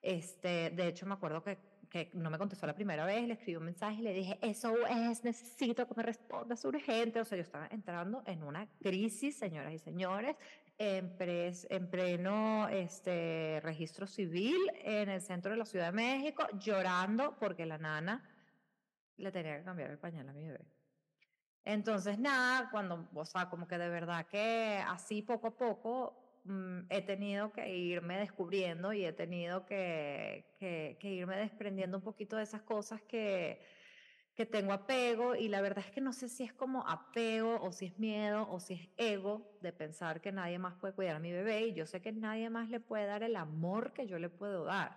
Este, 0.00 0.70
de 0.70 0.86
hecho, 0.86 1.04
me 1.06 1.14
acuerdo 1.14 1.42
que, 1.42 1.58
que 1.90 2.10
no 2.14 2.30
me 2.30 2.38
contestó 2.38 2.64
la 2.68 2.76
primera 2.76 3.04
vez, 3.04 3.26
le 3.26 3.32
escribí 3.32 3.56
un 3.56 3.64
mensaje 3.64 3.96
y 3.96 4.02
le 4.02 4.12
dije, 4.12 4.38
eso 4.40 4.76
es, 4.86 5.24
necesito 5.24 5.88
que 5.88 5.94
me 5.96 6.04
respondas 6.04 6.64
urgente. 6.64 7.20
O 7.20 7.24
sea, 7.24 7.36
yo 7.36 7.42
estaba 7.42 7.66
entrando 7.72 8.22
en 8.24 8.44
una 8.44 8.68
crisis, 8.80 9.36
señoras 9.36 9.72
y 9.72 9.78
señores 9.80 10.36
en 10.78 11.90
pleno 11.90 12.68
este, 12.68 13.60
registro 13.62 14.06
civil 14.06 14.56
en 14.76 15.08
el 15.08 15.20
centro 15.20 15.50
de 15.50 15.58
la 15.58 15.64
Ciudad 15.64 15.86
de 15.86 15.92
México, 15.92 16.46
llorando 16.54 17.36
porque 17.38 17.66
la 17.66 17.78
nana 17.78 18.22
le 19.16 19.32
tenía 19.32 19.58
que 19.58 19.64
cambiar 19.64 19.90
el 19.90 19.98
pañal 19.98 20.28
a 20.28 20.32
mi 20.32 20.46
bebé. 20.46 20.64
Entonces, 21.64 22.18
nada, 22.18 22.70
cuando, 22.70 23.08
o 23.12 23.24
sea, 23.26 23.50
como 23.50 23.66
que 23.66 23.76
de 23.76 23.88
verdad 23.88 24.26
que 24.26 24.82
así 24.86 25.22
poco 25.22 25.48
a 25.48 25.56
poco 25.56 26.40
mm, 26.44 26.82
he 26.88 27.02
tenido 27.02 27.52
que 27.52 27.68
irme 27.68 28.18
descubriendo 28.18 28.92
y 28.92 29.04
he 29.04 29.12
tenido 29.12 29.66
que, 29.66 30.54
que, 30.58 30.96
que 31.00 31.08
irme 31.08 31.36
desprendiendo 31.36 31.98
un 31.98 32.04
poquito 32.04 32.36
de 32.36 32.44
esas 32.44 32.62
cosas 32.62 33.02
que, 33.02 33.60
que 34.38 34.46
tengo 34.46 34.72
apego 34.72 35.34
y 35.34 35.48
la 35.48 35.60
verdad 35.60 35.84
es 35.84 35.90
que 35.90 36.00
no 36.00 36.12
sé 36.12 36.28
si 36.28 36.44
es 36.44 36.52
como 36.52 36.86
apego 36.88 37.60
o 37.60 37.72
si 37.72 37.86
es 37.86 37.98
miedo 37.98 38.48
o 38.48 38.60
si 38.60 38.74
es 38.74 38.88
ego 38.96 39.50
de 39.62 39.72
pensar 39.72 40.20
que 40.20 40.30
nadie 40.30 40.60
más 40.60 40.76
puede 40.76 40.94
cuidar 40.94 41.16
a 41.16 41.18
mi 41.18 41.32
bebé 41.32 41.66
y 41.66 41.74
yo 41.74 41.86
sé 41.86 42.00
que 42.00 42.12
nadie 42.12 42.48
más 42.48 42.70
le 42.70 42.78
puede 42.78 43.04
dar 43.06 43.24
el 43.24 43.34
amor 43.34 43.92
que 43.92 44.06
yo 44.06 44.16
le 44.20 44.28
puedo 44.28 44.64
dar 44.64 44.96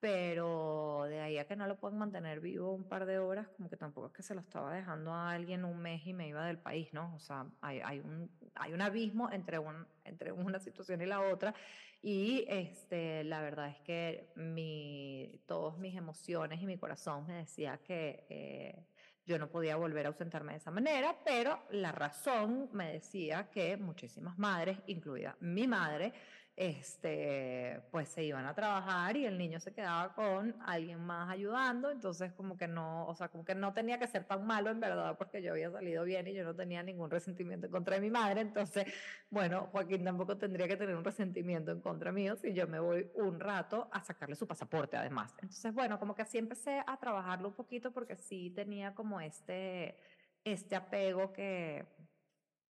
pero 0.00 1.04
de 1.08 1.20
ahí 1.20 1.38
a 1.38 1.46
que 1.46 1.56
no 1.56 1.66
lo 1.66 1.78
pueden 1.78 1.98
mantener 1.98 2.40
vivo 2.40 2.72
un 2.72 2.84
par 2.84 3.06
de 3.06 3.18
horas, 3.18 3.48
como 3.56 3.70
que 3.70 3.76
tampoco 3.76 4.08
es 4.08 4.12
que 4.12 4.22
se 4.22 4.34
lo 4.34 4.40
estaba 4.40 4.74
dejando 4.74 5.12
a 5.12 5.30
alguien 5.30 5.64
un 5.64 5.78
mes 5.78 6.06
y 6.06 6.12
me 6.12 6.28
iba 6.28 6.44
del 6.46 6.58
país, 6.58 6.92
¿no? 6.92 7.14
O 7.14 7.18
sea, 7.18 7.46
hay, 7.60 7.80
hay, 7.84 8.00
un, 8.00 8.30
hay 8.54 8.72
un 8.72 8.82
abismo 8.82 9.30
entre, 9.30 9.58
un, 9.58 9.86
entre 10.04 10.32
una 10.32 10.58
situación 10.58 11.00
y 11.00 11.06
la 11.06 11.20
otra 11.20 11.54
y 12.02 12.44
este, 12.48 13.24
la 13.24 13.40
verdad 13.40 13.68
es 13.68 13.80
que 13.80 14.32
mi, 14.36 15.42
todas 15.46 15.78
mis 15.78 15.96
emociones 15.96 16.62
y 16.62 16.66
mi 16.66 16.78
corazón 16.78 17.26
me 17.26 17.34
decía 17.38 17.78
que 17.78 18.26
eh, 18.28 18.86
yo 19.24 19.38
no 19.38 19.50
podía 19.50 19.76
volver 19.76 20.06
a 20.06 20.10
ausentarme 20.10 20.52
de 20.52 20.58
esa 20.58 20.70
manera, 20.70 21.16
pero 21.24 21.58
la 21.70 21.90
razón 21.90 22.68
me 22.72 22.92
decía 22.92 23.50
que 23.50 23.76
muchísimas 23.76 24.38
madres, 24.38 24.78
incluida 24.86 25.36
mi 25.40 25.66
madre, 25.66 26.12
este, 26.56 27.82
pues 27.90 28.08
se 28.08 28.24
iban 28.24 28.46
a 28.46 28.54
trabajar 28.54 29.14
y 29.18 29.26
el 29.26 29.36
niño 29.36 29.60
se 29.60 29.74
quedaba 29.74 30.14
con 30.14 30.56
alguien 30.64 31.00
más 31.04 31.28
ayudando, 31.28 31.90
entonces 31.90 32.32
como 32.32 32.56
que 32.56 32.66
no, 32.66 33.06
o 33.06 33.14
sea, 33.14 33.28
como 33.28 33.44
que 33.44 33.54
no 33.54 33.74
tenía 33.74 33.98
que 33.98 34.06
ser 34.06 34.24
tan 34.24 34.46
malo 34.46 34.70
en 34.70 34.80
verdad 34.80 35.18
porque 35.18 35.42
yo 35.42 35.52
había 35.52 35.70
salido 35.70 36.04
bien 36.04 36.26
y 36.26 36.32
yo 36.32 36.44
no 36.44 36.56
tenía 36.56 36.82
ningún 36.82 37.10
resentimiento 37.10 37.66
en 37.66 37.72
contra 37.72 37.96
de 37.96 38.00
mi 38.00 38.10
madre, 38.10 38.40
entonces, 38.40 38.86
bueno, 39.28 39.68
Joaquín 39.70 40.02
tampoco 40.02 40.38
tendría 40.38 40.66
que 40.66 40.78
tener 40.78 40.96
un 40.96 41.04
resentimiento 41.04 41.72
en 41.72 41.82
contra 41.82 42.10
mío 42.10 42.36
si 42.36 42.54
yo 42.54 42.66
me 42.66 42.80
voy 42.80 43.10
un 43.16 43.38
rato 43.38 43.90
a 43.92 44.02
sacarle 44.02 44.34
su 44.34 44.46
pasaporte 44.46 44.96
además. 44.96 45.34
Entonces, 45.42 45.74
bueno, 45.74 45.98
como 45.98 46.14
que 46.14 46.22
así 46.22 46.38
empecé 46.38 46.82
a 46.86 46.96
trabajarlo 46.96 47.48
un 47.48 47.54
poquito 47.54 47.92
porque 47.92 48.16
sí 48.16 48.48
tenía 48.48 48.94
como 48.94 49.20
este, 49.20 49.98
este 50.42 50.74
apego 50.74 51.34
que, 51.34 51.84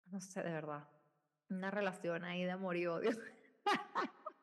no 0.08 0.20
sé, 0.20 0.44
de 0.44 0.52
verdad, 0.52 0.86
una 1.50 1.72
relación 1.72 2.26
ahí 2.26 2.44
de 2.44 2.52
amor 2.52 2.76
y 2.76 2.86
odio. 2.86 3.12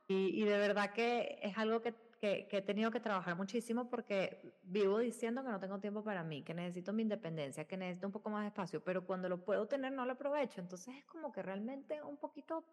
Y, 0.09 0.45
de 0.45 0.59
verdad 0.59 0.93
que 0.93 1.39
es 1.43 1.57
algo 1.59 1.83
que, 1.83 1.95
que, 2.21 2.49
he 2.51 2.63
tenido 2.63 2.91
que 2.91 3.01
trabajar 3.01 3.37
muchísimo 3.37 3.89
porque 3.89 4.59
vivo 4.63 4.99
diciendo 4.99 5.43
que 5.43 5.51
no 5.51 5.61
tengo 5.61 5.79
tiempo 5.81 6.03
para 6.03 6.23
mí, 6.23 6.43
que 6.43 6.55
necesito 6.55 6.93
mi 6.93 7.03
independencia, 7.03 7.67
que 7.67 7.77
necesito 7.77 8.07
un 8.07 8.13
poco 8.13 8.31
más 8.31 8.43
de 8.43 8.49
espacio, 8.49 8.83
pero 8.83 9.05
cuando 9.05 9.29
lo 9.29 9.45
puedo 9.45 9.67
tener 9.67 9.93
no 9.93 10.05
lo 10.07 10.13
aprovecho. 10.13 10.61
Entonces 10.61 10.95
es 10.97 11.05
como 11.05 11.33
que 11.33 11.43
realmente 11.43 12.03
un 12.03 12.17
poquito 12.17 12.65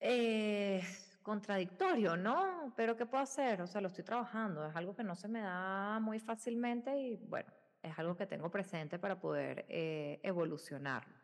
eh, 0.00 0.82
contradictorio, 1.22 2.16
¿no? 2.16 2.72
Pero 2.76 2.96
¿qué 2.96 3.06
puedo 3.06 3.22
hacer? 3.22 3.62
O 3.62 3.66
sea, 3.66 3.80
lo 3.80 3.88
estoy 3.88 4.04
trabajando, 4.04 4.66
es 4.66 4.76
algo 4.76 4.94
que 4.94 5.02
no 5.02 5.16
se 5.16 5.28
me 5.28 5.40
da 5.40 5.98
muy 6.00 6.18
fácilmente 6.20 6.96
y 6.96 7.16
bueno, 7.16 7.50
es 7.82 7.98
algo 7.98 8.16
que 8.16 8.26
tengo 8.26 8.50
presente 8.50 8.98
para 8.98 9.18
poder 9.18 9.64
eh, 9.68 10.20
evolucionar. 10.22 11.23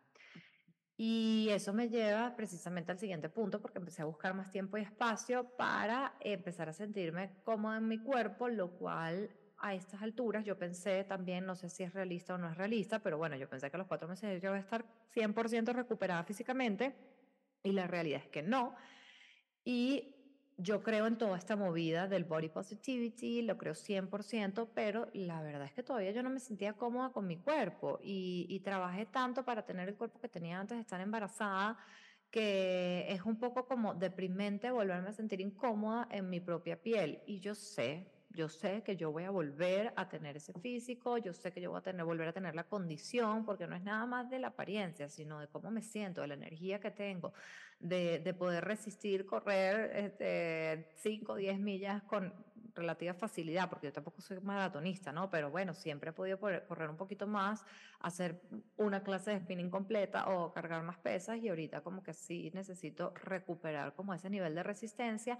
Y 1.02 1.48
eso 1.48 1.72
me 1.72 1.88
lleva 1.88 2.36
precisamente 2.36 2.92
al 2.92 2.98
siguiente 2.98 3.30
punto, 3.30 3.58
porque 3.58 3.78
empecé 3.78 4.02
a 4.02 4.04
buscar 4.04 4.34
más 4.34 4.50
tiempo 4.50 4.76
y 4.76 4.82
espacio 4.82 5.44
para 5.56 6.12
empezar 6.20 6.68
a 6.68 6.74
sentirme 6.74 7.40
cómoda 7.42 7.78
en 7.78 7.88
mi 7.88 7.96
cuerpo, 7.96 8.50
lo 8.50 8.72
cual 8.72 9.30
a 9.56 9.72
estas 9.72 10.02
alturas 10.02 10.44
yo 10.44 10.58
pensé 10.58 11.04
también, 11.04 11.46
no 11.46 11.56
sé 11.56 11.70
si 11.70 11.84
es 11.84 11.94
realista 11.94 12.34
o 12.34 12.36
no 12.36 12.50
es 12.50 12.58
realista, 12.58 12.98
pero 12.98 13.16
bueno, 13.16 13.34
yo 13.36 13.48
pensé 13.48 13.70
que 13.70 13.76
a 13.76 13.78
los 13.78 13.86
cuatro 13.86 14.08
meses 14.08 14.42
yo 14.42 14.50
iba 14.50 14.58
a 14.58 14.60
estar 14.60 14.84
100% 15.14 15.72
recuperada 15.72 16.22
físicamente 16.22 16.94
y 17.62 17.72
la 17.72 17.86
realidad 17.86 18.20
es 18.22 18.28
que 18.28 18.42
no. 18.42 18.74
Y 19.64 20.19
yo 20.62 20.82
creo 20.82 21.06
en 21.06 21.16
toda 21.18 21.36
esta 21.38 21.56
movida 21.56 22.08
del 22.08 22.24
body 22.24 22.48
positivity, 22.48 23.42
lo 23.42 23.56
creo 23.56 23.74
100%, 23.74 24.68
pero 24.74 25.08
la 25.12 25.42
verdad 25.42 25.64
es 25.64 25.72
que 25.72 25.82
todavía 25.82 26.12
yo 26.12 26.22
no 26.22 26.30
me 26.30 26.40
sentía 26.40 26.72
cómoda 26.74 27.10
con 27.10 27.26
mi 27.26 27.36
cuerpo 27.36 27.98
y, 28.02 28.46
y, 28.48 28.60
trabajé 28.60 29.06
tanto 29.06 29.44
para 29.44 29.64
tener 29.64 29.88
el 29.88 29.96
cuerpo 29.96 30.20
que 30.20 30.28
tenía 30.28 30.60
antes 30.60 30.76
de 30.76 30.82
estar 30.82 31.00
embarazada 31.00 31.78
que 32.30 33.06
es 33.08 33.22
un 33.22 33.36
poco 33.38 33.66
como 33.66 33.94
deprimente 33.94 34.70
volverme 34.70 35.08
a 35.08 35.12
sentir 35.12 35.40
incómoda 35.40 36.06
en 36.10 36.30
mi 36.30 36.40
propia 36.40 36.80
piel. 36.80 37.20
Y 37.26 37.40
yo 37.40 37.54
sé, 37.54 38.06
yo 38.32 38.48
sé 38.48 38.82
que 38.82 38.96
yo 38.96 39.10
voy 39.10 39.24
a 39.24 39.30
volver 39.30 39.92
a 39.96 40.08
tener 40.08 40.36
ese 40.36 40.52
físico, 40.54 41.18
yo 41.18 41.32
sé 41.32 41.52
que 41.52 41.60
yo 41.60 41.70
voy 41.70 41.78
a 41.78 41.82
tener, 41.82 42.04
volver 42.04 42.28
a 42.28 42.32
tener 42.32 42.54
la 42.54 42.64
condición, 42.64 43.44
porque 43.44 43.66
no 43.66 43.74
es 43.74 43.82
nada 43.82 44.06
más 44.06 44.30
de 44.30 44.38
la 44.38 44.48
apariencia, 44.48 45.08
sino 45.08 45.40
de 45.40 45.48
cómo 45.48 45.70
me 45.70 45.82
siento, 45.82 46.20
de 46.20 46.28
la 46.28 46.34
energía 46.34 46.80
que 46.80 46.90
tengo, 46.90 47.32
de, 47.80 48.20
de 48.20 48.34
poder 48.34 48.64
resistir, 48.64 49.26
correr 49.26 49.96
este, 49.96 50.88
5 50.96 51.32
o 51.32 51.36
10 51.36 51.58
millas 51.58 52.02
con 52.04 52.32
relativa 52.74 53.14
facilidad, 53.14 53.68
porque 53.68 53.88
yo 53.88 53.92
tampoco 53.92 54.20
soy 54.20 54.40
maratonista, 54.40 55.12
¿no? 55.12 55.28
Pero 55.28 55.50
bueno, 55.50 55.74
siempre 55.74 56.10
he 56.10 56.12
podido 56.12 56.38
correr 56.38 56.88
un 56.88 56.96
poquito 56.96 57.26
más, 57.26 57.64
hacer 58.00 58.40
una 58.76 59.02
clase 59.02 59.32
de 59.32 59.40
spinning 59.40 59.70
completa 59.70 60.28
o 60.28 60.52
cargar 60.52 60.82
más 60.82 60.98
pesas 60.98 61.38
y 61.38 61.48
ahorita 61.48 61.82
como 61.82 62.02
que 62.02 62.14
sí 62.14 62.50
necesito 62.54 63.12
recuperar 63.24 63.94
como 63.94 64.14
ese 64.14 64.30
nivel 64.30 64.54
de 64.54 64.62
resistencia 64.62 65.38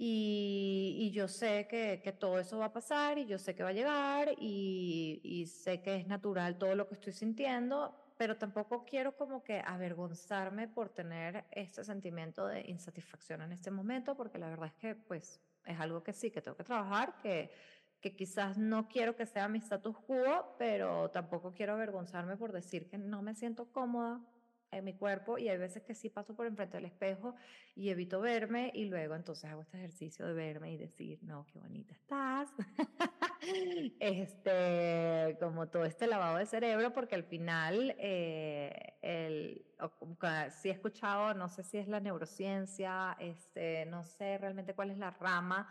Y, 0.00 0.96
y 0.96 1.10
yo 1.10 1.26
sé 1.26 1.66
que, 1.68 2.00
que, 2.04 2.12
todo 2.12 2.38
eso 2.38 2.58
va 2.58 2.66
a 2.66 2.72
pasar 2.72 3.18
y 3.18 3.26
yo 3.26 3.36
sé 3.36 3.56
que 3.56 3.64
va 3.64 3.70
a 3.70 3.72
llegar 3.72 4.32
y, 4.38 5.20
y 5.24 5.46
sé 5.46 5.82
que 5.82 5.96
es 5.96 6.06
natural 6.06 6.56
todo 6.56 6.76
lo 6.76 6.86
que 6.86 6.94
estoy 6.94 7.12
sintiendo, 7.12 7.92
pero 8.16 8.36
tampoco 8.36 8.84
quiero 8.84 9.16
como 9.16 9.42
que 9.42 9.60
avergonzarme 9.60 10.68
por 10.68 10.90
tener 10.90 11.46
este 11.50 11.82
sentimiento 11.82 12.46
de 12.46 12.60
insatisfacción 12.68 13.42
en 13.42 13.50
este 13.50 13.72
momento, 13.72 14.16
porque 14.16 14.38
la 14.38 14.48
verdad 14.48 14.68
es 14.68 14.74
que 14.74 14.94
pues 14.94 15.40
es 15.64 15.80
algo 15.80 16.04
que 16.04 16.12
sí, 16.12 16.30
que 16.30 16.42
tengo 16.42 16.56
que 16.56 16.62
trabajar, 16.62 17.18
que, 17.20 17.50
que 18.00 18.14
quizás 18.14 18.56
no 18.56 18.86
quiero 18.86 19.16
que 19.16 19.26
sea 19.26 19.48
mi 19.48 19.58
status 19.58 19.98
quo, 19.98 20.54
pero 20.58 21.10
tampoco 21.10 21.52
quiero 21.52 21.72
avergonzarme 21.72 22.36
por 22.36 22.52
decir 22.52 22.88
que 22.88 22.98
no 22.98 23.20
me 23.20 23.34
siento 23.34 23.72
cómoda 23.72 24.20
en 24.70 24.84
mi 24.84 24.94
cuerpo 24.94 25.38
y 25.38 25.48
hay 25.48 25.58
veces 25.58 25.82
que 25.82 25.94
sí 25.94 26.10
paso 26.10 26.34
por 26.34 26.46
enfrente 26.46 26.76
del 26.76 26.86
espejo 26.86 27.34
y 27.74 27.90
evito 27.90 28.20
verme 28.20 28.70
y 28.74 28.86
luego 28.86 29.14
entonces 29.14 29.44
hago 29.50 29.62
este 29.62 29.78
ejercicio 29.78 30.26
de 30.26 30.34
verme 30.34 30.72
y 30.72 30.76
decir, 30.76 31.18
no, 31.22 31.46
qué 31.46 31.58
bonita 31.58 31.94
estás. 31.94 32.52
este, 34.00 35.36
como 35.40 35.68
todo 35.68 35.84
este 35.84 36.06
lavado 36.06 36.38
de 36.38 36.46
cerebro, 36.46 36.92
porque 36.92 37.14
al 37.14 37.24
final, 37.24 37.94
eh, 37.98 38.94
el, 39.02 39.66
si 40.50 40.68
he 40.68 40.72
escuchado, 40.72 41.34
no 41.34 41.48
sé 41.48 41.62
si 41.62 41.78
es 41.78 41.88
la 41.88 42.00
neurociencia, 42.00 43.16
este, 43.18 43.86
no 43.86 44.04
sé 44.04 44.38
realmente 44.38 44.74
cuál 44.74 44.90
es 44.90 44.98
la 44.98 45.10
rama 45.10 45.68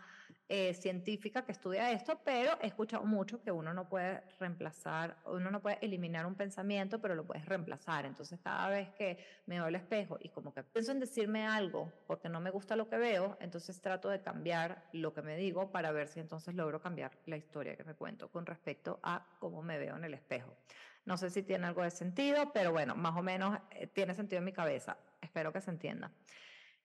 eh, 0.50 0.72
científica 0.72 1.44
que 1.44 1.52
estudia 1.52 1.92
esto, 1.92 2.20
pero 2.24 2.52
he 2.62 2.68
escuchado 2.68 3.04
mucho 3.04 3.42
que 3.42 3.50
uno 3.52 3.74
no 3.74 3.86
puede 3.88 4.22
reemplazar, 4.40 5.18
uno 5.26 5.50
no 5.50 5.60
puede 5.60 5.78
eliminar 5.82 6.24
un 6.24 6.34
pensamiento, 6.34 7.00
pero 7.00 7.14
lo 7.14 7.26
puedes 7.26 7.44
reemplazar. 7.44 8.06
Entonces, 8.06 8.40
cada 8.42 8.70
vez 8.70 8.88
que 8.90 9.18
me 9.44 9.56
veo 9.56 9.66
al 9.66 9.74
espejo 9.74 10.16
y 10.20 10.30
como 10.30 10.54
que 10.54 10.62
pienso 10.62 10.92
en 10.92 11.00
decirme 11.00 11.46
algo 11.46 11.92
porque 12.06 12.30
no 12.30 12.40
me 12.40 12.50
gusta 12.50 12.76
lo 12.76 12.88
que 12.88 12.96
veo, 12.96 13.36
entonces 13.40 13.78
trato 13.82 14.08
de 14.08 14.22
cambiar 14.22 14.84
lo 14.92 15.12
que 15.12 15.20
me 15.20 15.36
digo 15.36 15.70
para 15.70 15.92
ver 15.92 16.08
si 16.08 16.20
entonces 16.20 16.54
logro 16.54 16.80
cambiar 16.80 17.12
la 17.26 17.36
historia 17.36 17.76
que 17.76 17.84
me 17.84 17.94
cuento 17.94 18.30
con 18.30 18.46
respecto 18.46 19.00
a 19.02 19.26
cómo 19.38 19.62
me 19.62 19.78
veo 19.78 19.96
en 19.96 20.04
el 20.04 20.14
espejo. 20.14 20.56
No 21.04 21.16
sé 21.16 21.30
si 21.30 21.42
tiene 21.42 21.66
algo 21.66 21.82
de 21.82 21.90
sentido, 21.90 22.52
pero 22.52 22.72
bueno, 22.72 22.94
más 22.94 23.16
o 23.16 23.22
menos 23.22 23.58
eh, 23.70 23.86
tiene 23.86 24.14
sentido 24.14 24.38
en 24.38 24.44
mi 24.44 24.52
cabeza. 24.52 24.96
Espero 25.20 25.52
que 25.52 25.60
se 25.60 25.70
entienda. 25.70 26.10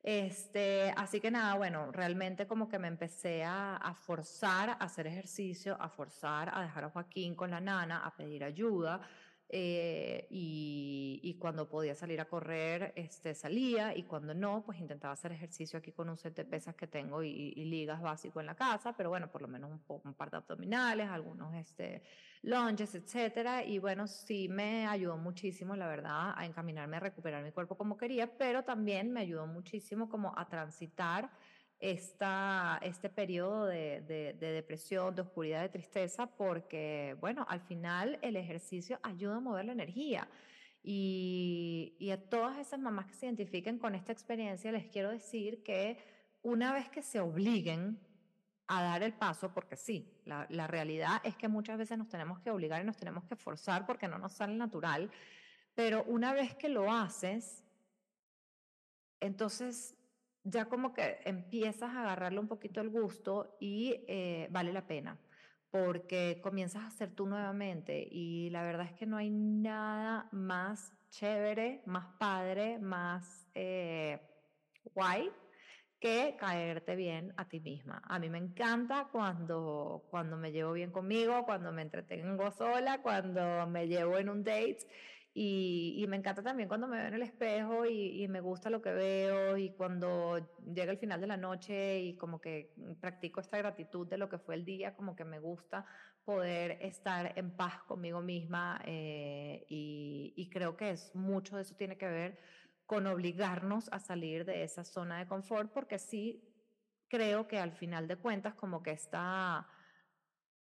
Este, 0.04 0.94
así 0.98 1.22
que 1.22 1.32
nada, 1.32 1.56
bueno, 1.56 1.90
realmente 1.94 2.46
como 2.46 2.68
que 2.68 2.78
me 2.78 2.90
empecé 2.90 3.46
a, 3.46 3.78
a, 3.78 3.94
forzar 3.94 4.72
a 4.72 4.74
hacer 4.74 5.08
ejercicio, 5.08 5.78
a 5.80 5.88
forzar 5.88 6.52
a 6.54 6.62
dejar 6.62 6.84
a 6.84 6.90
Joaquín 6.90 7.36
con 7.36 7.50
la 7.50 7.62
nana, 7.62 8.06
a 8.06 8.14
pedir 8.14 8.44
ayuda, 8.44 9.00
eh, 9.50 10.28
y, 10.30 11.20
y, 11.22 11.36
cuando 11.36 11.70
podía 11.70 11.94
salir 11.94 12.20
a 12.22 12.26
correr, 12.26 12.94
este, 12.96 13.36
salía 13.36 13.96
y 13.96 14.04
cuando 14.04 14.34
no, 14.34 14.64
pues 14.66 14.80
intentaba 14.80 15.14
hacer 15.14 15.32
ejercicio 15.32 15.78
aquí 15.78 15.92
con 15.92 16.10
un 16.10 16.18
set 16.18 16.36
de 16.36 16.46
pesas 16.46 16.76
que 16.76 16.88
tengo 16.88 17.22
y, 17.22 17.54
y 17.56 17.66
ligas 17.66 18.02
básico 18.02 18.40
en 18.40 18.48
la 18.48 18.56
casa, 18.56 18.94
pero 18.98 19.10
bueno, 19.10 19.32
por 19.32 19.42
lo 19.42 19.48
menos 19.48 19.70
un, 19.70 20.02
un 20.04 20.14
par 20.16 20.32
de 20.32 20.38
abdominales, 20.38 21.08
algunos 21.08 21.54
este, 21.56 22.02
lunges, 22.42 22.96
etcétera, 22.96 23.64
y 23.64 23.80
bueno, 23.80 24.08
sí 24.08 24.50
me 24.50 24.88
ayudó 24.88 25.18
muchísimo, 25.18 25.76
la 25.76 25.88
verdad, 25.88 26.34
a 26.36 26.46
encaminarme 26.46 26.98
a 26.98 27.02
recuperar 27.02 27.44
mi 27.44 27.52
cuerpo 27.52 27.78
como 27.78 27.96
quería, 27.96 28.38
pero 28.38 28.64
también 28.64 29.12
me 29.12 29.22
ayudó 29.22 29.46
muchísimo 29.46 30.10
como 30.10 30.34
a 30.38 30.48
transitar 30.48 31.30
esta, 31.84 32.80
este 32.82 33.10
periodo 33.10 33.66
de, 33.66 34.00
de, 34.08 34.34
de, 34.40 34.52
depresión, 34.54 35.14
de 35.14 35.22
oscuridad, 35.22 35.64
de 35.64 35.68
tristeza, 35.68 36.28
porque, 36.28 37.18
bueno, 37.20 37.46
al 37.50 37.60
final 37.60 38.18
el 38.22 38.38
ejercicio 38.38 39.02
ayuda 39.04 39.36
a 39.36 39.40
mover 39.42 39.66
la 39.66 39.74
energía. 39.74 40.30
Y, 40.82 41.98
y, 42.00 42.12
a 42.12 42.30
todas 42.30 42.58
esas 42.58 42.80
mamás 42.80 43.08
que 43.08 43.16
se 43.16 43.26
identifiquen 43.26 43.80
con 43.80 43.96
esta 43.96 44.14
experiencia, 44.14 44.72
les 44.72 44.88
quiero 44.88 45.12
decir 45.12 45.62
que 45.62 45.98
una 46.42 46.72
vez 46.72 46.88
que 46.88 47.02
se 47.02 47.20
obliguen 47.20 48.00
a 48.68 48.82
dar 48.82 49.04
el 49.04 49.12
paso, 49.12 49.54
porque 49.54 49.76
sí, 49.76 50.22
la, 50.24 50.48
la 50.50 50.68
realidad 50.68 51.20
es 51.26 51.36
que 51.36 51.50
muchas 51.50 51.78
veces 51.78 51.98
nos 51.98 52.08
tenemos 52.08 52.40
que 52.40 52.50
obligar 52.50 52.82
y 52.82 52.86
nos 52.86 52.98
tenemos 52.98 53.26
que 53.26 53.36
forzar 53.36 53.86
porque 53.86 54.08
no 54.08 54.18
nos 54.18 54.32
sale 54.32 54.56
natural, 54.56 55.12
pero 55.76 56.06
una 56.06 56.32
vez 56.32 56.56
que 56.56 56.70
lo 56.70 56.94
haces, 56.94 57.62
entonces 59.20 59.98
ya 60.44 60.66
como 60.66 60.94
que 60.94 61.20
empiezas 61.26 61.92
a 61.92 62.02
agarrarle 62.02 62.40
un 62.40 62.48
poquito 62.48 62.82
el 62.82 62.90
gusto 62.90 63.56
y 63.60 64.04
eh, 64.08 64.48
vale 64.52 64.74
la 64.74 64.86
pena, 64.86 65.18
porque 65.72 66.40
comienzas 66.42 66.84
a 66.84 66.92
ser 66.92 67.12
tú 67.12 67.26
nuevamente 67.26 68.08
y 68.10 68.50
la 68.50 68.64
verdad 68.64 68.88
es 68.88 68.94
que 68.94 69.06
no 69.06 69.18
hay 69.18 69.30
nada 69.30 70.28
más 70.32 70.94
chévere, 71.10 71.82
más 71.86 72.08
padre, 72.18 72.80
más 72.80 73.48
eh, 73.54 74.20
guay 74.94 75.32
que 76.00 76.36
caerte 76.38 76.98
bien 76.98 77.34
a 77.38 77.48
ti 77.48 77.62
misma. 77.62 78.02
A 78.06 78.20
mí 78.20 78.30
me 78.30 78.38
encanta 78.38 79.08
cuando, 79.10 80.04
cuando 80.10 80.36
me 80.36 80.52
llevo 80.52 80.74
bien 80.74 80.92
conmigo, 80.92 81.46
cuando 81.46 81.72
me 81.72 81.82
entretengo 81.82 82.52
sola, 82.52 83.02
cuando 83.02 83.66
me 83.68 83.88
llevo 83.88 84.18
en 84.18 84.28
un 84.28 84.44
date 84.44 84.80
y, 85.36 85.96
y, 85.98 86.08
me 86.08 86.18
encanta 86.18 86.44
también 86.44 86.70
cuando 86.70 86.88
me 86.88 86.98
veo 86.98 87.08
en 87.08 87.16
el 87.16 87.24
espejo 87.24 87.88
y, 87.88 88.22
y, 88.22 88.28
me 88.28 88.40
gusta 88.40 88.70
lo 88.70 88.84
que 88.84 88.92
veo 88.92 89.58
y 89.58 89.72
cuando 89.72 90.48
llega 90.74 90.92
el 90.92 91.00
final 91.00 91.20
de 91.20 91.26
la 91.26 91.38
noche 91.38 92.02
y 92.02 92.16
como 92.18 92.40
que 92.40 92.76
practico 93.02 93.42
esta 93.42 93.58
gratitud 93.58 94.08
de 94.08 94.20
lo 94.20 94.30
que 94.30 94.38
fue 94.38 94.54
el 94.54 94.64
día, 94.64 94.96
como 94.96 95.16
que 95.16 95.26
me 95.26 95.40
gusta 95.40 95.86
poder 96.24 96.78
estar 96.82 97.34
en 97.36 97.50
paz 97.52 97.82
conmigo 97.84 98.22
misma 98.22 98.80
eh, 98.86 99.66
y, 99.70 100.34
y 100.38 100.50
creo 100.50 100.78
que 100.78 100.92
es 100.92 101.16
mucho 101.16 101.56
de 101.56 101.64
eso 101.64 101.76
tiene 101.76 101.98
que 101.98 102.08
ver 102.08 102.38
con 102.86 103.08
obligarnos 103.08 103.90
a 103.92 104.00
salir 104.00 104.46
de 104.46 104.64
esa 104.64 104.84
zona 104.84 105.18
de 105.18 105.28
confort 105.28 105.72
porque 105.74 105.98
sí 105.98 106.48
creo 107.08 107.48
que 107.48 107.60
al 107.60 107.72
final 107.72 108.08
de 108.08 108.18
cuentas 108.18 108.54
como 108.54 108.84
que 108.84 108.92
está 108.92 109.68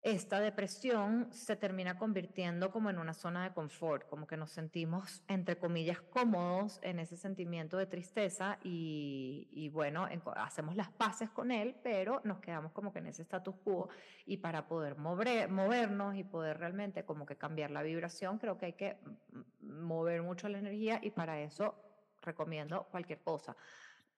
esta 0.02 0.40
depresión 0.40 1.28
se 1.32 1.54
termina 1.54 1.96
convirtiendo 1.96 2.72
como 2.72 2.90
en 2.90 2.98
una 2.98 3.14
zona 3.14 3.44
de 3.44 3.54
confort, 3.54 4.08
como 4.08 4.26
que 4.26 4.36
nos 4.36 4.50
sentimos, 4.50 5.22
entre 5.28 5.58
comillas, 5.58 6.00
cómodos 6.00 6.80
en 6.82 6.98
ese 6.98 7.16
sentimiento 7.16 7.76
de 7.76 7.86
tristeza 7.86 8.58
y, 8.64 9.70
bueno, 9.72 10.08
en, 10.08 10.20
hacemos 10.34 10.74
las 10.74 10.90
paces 10.90 11.30
con 11.30 11.52
él, 11.52 11.76
pero 11.84 12.20
nos 12.24 12.40
quedamos 12.40 12.72
como 12.72 12.92
que 12.92 12.98
en 12.98 13.06
ese 13.06 13.22
status 13.22 13.54
quo 13.62 13.90
y 14.26 14.38
para 14.38 14.66
poder 14.66 14.96
mover, 14.96 15.48
movernos 15.48 16.16
y 16.16 16.24
poder 16.24 16.58
realmente 16.58 17.04
como 17.04 17.24
que 17.24 17.36
cambiar 17.36 17.70
la 17.70 17.84
vibración, 17.84 18.38
creo 18.38 18.58
que 18.58 18.66
hay 18.66 18.72
que 18.72 18.98
mover 19.60 20.22
mucho 20.22 20.48
la 20.48 20.58
energía 20.58 20.98
y 21.00 21.10
para 21.10 21.40
eso 21.40 21.76
recomiendo 22.22 22.88
cualquier 22.90 23.20
cosa. 23.20 23.56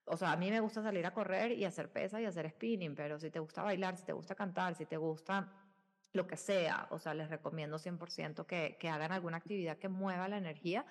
O 0.05 0.17
sea, 0.17 0.31
a 0.31 0.37
mí 0.37 0.49
me 0.49 0.59
gusta 0.59 0.81
salir 0.81 1.05
a 1.05 1.13
correr 1.13 1.51
y 1.51 1.63
hacer 1.63 1.91
pesas 1.91 2.21
y 2.21 2.25
hacer 2.25 2.49
spinning, 2.49 2.95
pero 2.95 3.19
si 3.19 3.29
te 3.29 3.39
gusta 3.39 3.61
bailar, 3.61 3.97
si 3.97 4.05
te 4.05 4.13
gusta 4.13 4.33
cantar, 4.33 4.73
si 4.73 4.85
te 4.85 4.97
gusta 4.97 5.51
lo 6.15 6.27
que 6.27 6.37
sea, 6.37 6.87
o 6.89 6.99
sea, 6.99 7.13
les 7.13 7.29
recomiendo 7.29 7.77
100% 7.77 8.45
que, 8.45 8.77
que 8.79 8.89
hagan 8.89 9.11
alguna 9.11 9.37
actividad 9.37 9.77
que 9.77 9.89
mueva 9.89 10.27
la 10.27 10.37
energía 10.37 10.85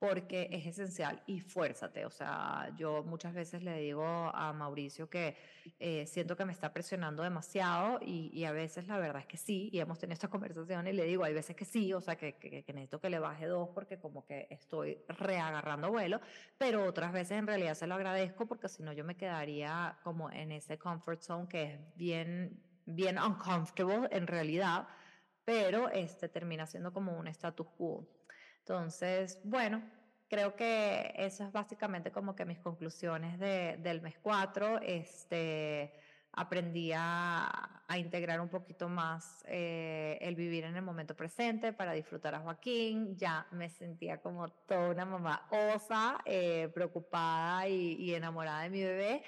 porque 0.00 0.48
es 0.50 0.66
esencial 0.66 1.22
y 1.26 1.40
fuérzate. 1.40 2.06
O 2.06 2.10
sea, 2.10 2.72
yo 2.76 3.04
muchas 3.04 3.34
veces 3.34 3.62
le 3.62 3.78
digo 3.78 4.02
a 4.02 4.50
Mauricio 4.54 5.10
que 5.10 5.36
eh, 5.78 6.06
siento 6.06 6.36
que 6.36 6.46
me 6.46 6.52
está 6.52 6.72
presionando 6.72 7.22
demasiado 7.22 8.00
y, 8.00 8.30
y, 8.32 8.46
a 8.46 8.52
veces 8.52 8.88
la 8.88 8.98
verdad 8.98 9.20
es 9.20 9.26
que 9.26 9.36
sí, 9.36 9.68
y 9.70 9.78
hemos 9.78 9.98
tenido 9.98 10.14
esta 10.14 10.28
conversación 10.28 10.86
y 10.86 10.94
le 10.94 11.04
digo, 11.04 11.22
hay 11.22 11.34
veces 11.34 11.54
que 11.54 11.66
sí, 11.66 11.92
o 11.92 12.00
sea, 12.00 12.16
que, 12.16 12.36
que, 12.36 12.64
que 12.64 12.72
necesito 12.72 12.98
que 12.98 13.10
le 13.10 13.18
baje 13.18 13.46
dos 13.46 13.68
porque 13.74 13.98
como 13.98 14.24
que 14.24 14.48
estoy 14.50 14.98
reagarrando 15.06 15.90
vuelo, 15.90 16.18
pero 16.56 16.86
otras 16.86 17.12
veces 17.12 17.32
en 17.32 17.46
realidad 17.46 17.74
se 17.74 17.86
lo 17.86 17.94
agradezco 17.94 18.46
porque 18.46 18.70
si 18.70 18.82
no 18.82 18.94
yo 18.94 19.04
me 19.04 19.18
quedaría 19.18 19.98
como 20.02 20.30
en 20.30 20.50
ese 20.52 20.78
comfort 20.78 21.20
zone 21.20 21.46
que 21.46 21.62
es 21.74 21.80
bien 21.94 22.69
bien 22.94 23.18
uncomfortable 23.18 24.08
en 24.10 24.26
realidad, 24.26 24.88
pero 25.44 25.88
este 25.88 26.28
termina 26.28 26.66
siendo 26.66 26.92
como 26.92 27.18
un 27.18 27.26
status 27.28 27.66
quo. 27.76 28.06
Entonces, 28.60 29.40
bueno, 29.44 29.82
creo 30.28 30.54
que 30.54 31.12
eso 31.16 31.44
es 31.44 31.52
básicamente 31.52 32.12
como 32.12 32.36
que 32.36 32.44
mis 32.44 32.60
conclusiones 32.60 33.38
de, 33.38 33.76
del 33.78 34.00
mes 34.00 34.16
4. 34.22 34.80
Este, 34.82 35.92
aprendí 36.32 36.92
a, 36.94 37.82
a, 37.88 37.98
integrar 37.98 38.40
un 38.40 38.48
poquito 38.48 38.88
más 38.88 39.44
eh, 39.48 40.18
el 40.20 40.36
vivir 40.36 40.64
en 40.64 40.76
el 40.76 40.82
momento 40.82 41.16
presente 41.16 41.72
para 41.72 41.92
disfrutar 41.92 42.34
a 42.36 42.40
Joaquín. 42.40 43.16
Ya 43.16 43.46
me 43.50 43.68
sentía 43.68 44.20
como 44.20 44.48
toda 44.48 44.90
una 44.90 45.04
mamá 45.04 45.48
osa, 45.50 46.18
eh, 46.24 46.70
preocupada 46.72 47.66
y, 47.66 47.94
y 47.94 48.14
enamorada 48.14 48.62
de 48.62 48.70
mi 48.70 48.82
bebé 48.82 49.22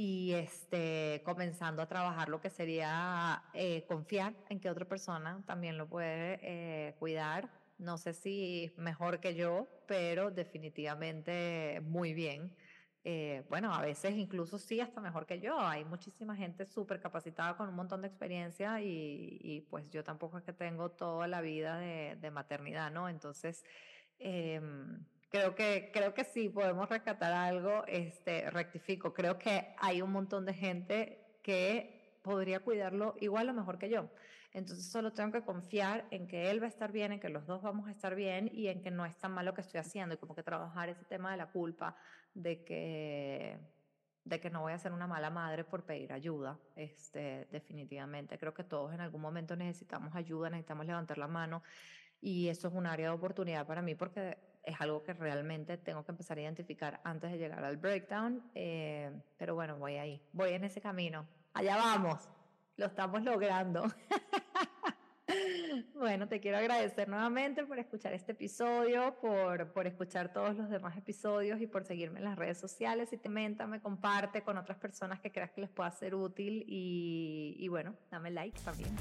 y 0.00 0.32
este, 0.34 1.22
comenzando 1.24 1.82
a 1.82 1.88
trabajar 1.88 2.28
lo 2.28 2.40
que 2.40 2.50
sería 2.50 3.42
eh, 3.52 3.84
confiar 3.88 4.32
en 4.48 4.60
que 4.60 4.70
otra 4.70 4.84
persona 4.84 5.42
también 5.44 5.76
lo 5.76 5.88
puede 5.88 6.38
eh, 6.40 6.94
cuidar. 7.00 7.50
No 7.78 7.98
sé 7.98 8.12
si 8.12 8.72
mejor 8.76 9.18
que 9.18 9.34
yo, 9.34 9.66
pero 9.88 10.30
definitivamente 10.30 11.80
muy 11.82 12.14
bien. 12.14 12.54
Eh, 13.02 13.42
bueno, 13.50 13.74
a 13.74 13.82
veces 13.82 14.12
incluso 14.14 14.56
sí, 14.56 14.80
hasta 14.80 15.00
mejor 15.00 15.26
que 15.26 15.40
yo. 15.40 15.58
Hay 15.58 15.84
muchísima 15.84 16.36
gente 16.36 16.64
súper 16.64 17.00
capacitada 17.00 17.56
con 17.56 17.68
un 17.68 17.74
montón 17.74 18.00
de 18.00 18.06
experiencia 18.06 18.80
y, 18.80 19.66
pues 19.68 19.90
yo 19.90 20.04
tampoco 20.04 20.38
es 20.38 20.44
que 20.44 20.52
tengo 20.52 20.92
toda 20.92 21.26
la 21.26 21.40
vida 21.40 21.76
de, 21.76 22.30
maternidad, 22.30 22.92
¿no? 22.92 23.08
Entonces, 23.08 23.64
eh, 24.20 24.60
creo 25.28 25.54
que, 25.54 25.90
creo 25.92 26.14
que 26.14 26.24
sí 26.24 26.48
podemos 26.48 26.88
rescatar 26.88 27.32
algo, 27.32 27.84
este, 27.86 28.50
rectifico, 28.50 29.12
creo 29.12 29.38
que 29.38 29.74
hay 29.78 30.02
un 30.02 30.12
montón 30.12 30.44
de 30.44 30.54
gente 30.54 31.38
que 31.42 32.18
podría 32.22 32.60
cuidarlo 32.60 33.14
igual 33.20 33.48
o 33.48 33.54
mejor 33.54 33.78
que 33.78 33.88
yo. 33.88 34.08
Entonces 34.52 34.90
solo 34.90 35.12
tengo 35.12 35.30
que 35.30 35.42
confiar 35.42 36.06
en 36.10 36.26
que 36.26 36.50
él 36.50 36.60
va 36.60 36.66
a 36.66 36.70
estar 36.70 36.90
bien, 36.90 37.12
en 37.12 37.20
que 37.20 37.28
los 37.28 37.46
dos 37.46 37.62
vamos 37.62 37.86
a 37.86 37.90
estar 37.90 38.14
bien 38.14 38.50
y 38.52 38.68
en 38.68 38.82
que 38.82 38.90
no 38.90 39.04
es 39.04 39.16
tan 39.18 39.32
mal 39.32 39.44
lo 39.44 39.54
que 39.54 39.60
estoy 39.60 39.80
haciendo 39.80 40.14
y 40.14 40.18
como 40.18 40.34
que 40.34 40.42
trabajar 40.42 40.88
ese 40.88 41.04
tema 41.04 41.30
de 41.30 41.36
la 41.36 41.50
culpa, 41.50 41.96
de 42.34 42.64
que, 42.64 43.58
de 44.24 44.40
que 44.40 44.50
no 44.50 44.62
voy 44.62 44.72
a 44.72 44.78
ser 44.78 44.92
una 44.92 45.06
mala 45.06 45.30
madre 45.30 45.64
por 45.64 45.84
pedir 45.84 46.12
ayuda, 46.12 46.58
este, 46.76 47.46
definitivamente. 47.50 48.38
Creo 48.38 48.54
que 48.54 48.64
todos 48.64 48.94
en 48.94 49.00
algún 49.00 49.20
momento 49.20 49.54
necesitamos 49.54 50.14
ayuda, 50.16 50.48
necesitamos 50.48 50.86
levantar 50.86 51.18
la 51.18 51.28
mano 51.28 51.62
y 52.20 52.48
eso 52.48 52.68
es 52.68 52.74
un 52.74 52.86
área 52.86 53.08
de 53.08 53.14
oportunidad 53.14 53.66
para 53.66 53.82
mí 53.82 53.94
porque 53.94 54.38
es 54.62 54.80
algo 54.80 55.02
que 55.02 55.12
realmente 55.12 55.76
tengo 55.78 56.04
que 56.04 56.12
empezar 56.12 56.38
a 56.38 56.42
identificar 56.42 57.00
antes 57.04 57.32
de 57.32 57.38
llegar 57.38 57.64
al 57.64 57.76
breakdown, 57.76 58.42
eh, 58.54 59.10
pero 59.36 59.54
bueno, 59.54 59.78
voy 59.78 59.96
ahí, 59.96 60.22
voy 60.32 60.50
en 60.50 60.64
ese 60.64 60.80
camino. 60.80 61.26
Allá 61.54 61.76
vamos, 61.76 62.28
lo 62.76 62.86
estamos 62.86 63.22
logrando. 63.22 63.84
Bueno, 65.94 66.28
te 66.28 66.40
quiero 66.40 66.58
agradecer 66.58 67.08
nuevamente 67.08 67.64
por 67.66 67.78
escuchar 67.78 68.14
este 68.14 68.32
episodio, 68.32 69.16
por, 69.20 69.72
por 69.72 69.86
escuchar 69.86 70.32
todos 70.32 70.56
los 70.56 70.70
demás 70.70 70.96
episodios 70.96 71.60
y 71.60 71.66
por 71.66 71.84
seguirme 71.84 72.20
en 72.20 72.24
las 72.24 72.36
redes 72.36 72.58
sociales. 72.58 73.12
Y 73.12 73.18
te 73.18 73.28
menta, 73.28 73.66
me 73.66 73.80
comparte 73.80 74.42
con 74.42 74.56
otras 74.56 74.78
personas 74.78 75.20
que 75.20 75.30
creas 75.30 75.50
que 75.50 75.60
les 75.60 75.70
pueda 75.70 75.90
ser 75.90 76.14
útil 76.14 76.64
y, 76.66 77.56
y 77.58 77.68
bueno, 77.68 77.94
dame 78.10 78.30
like 78.30 78.58
también. 78.60 78.94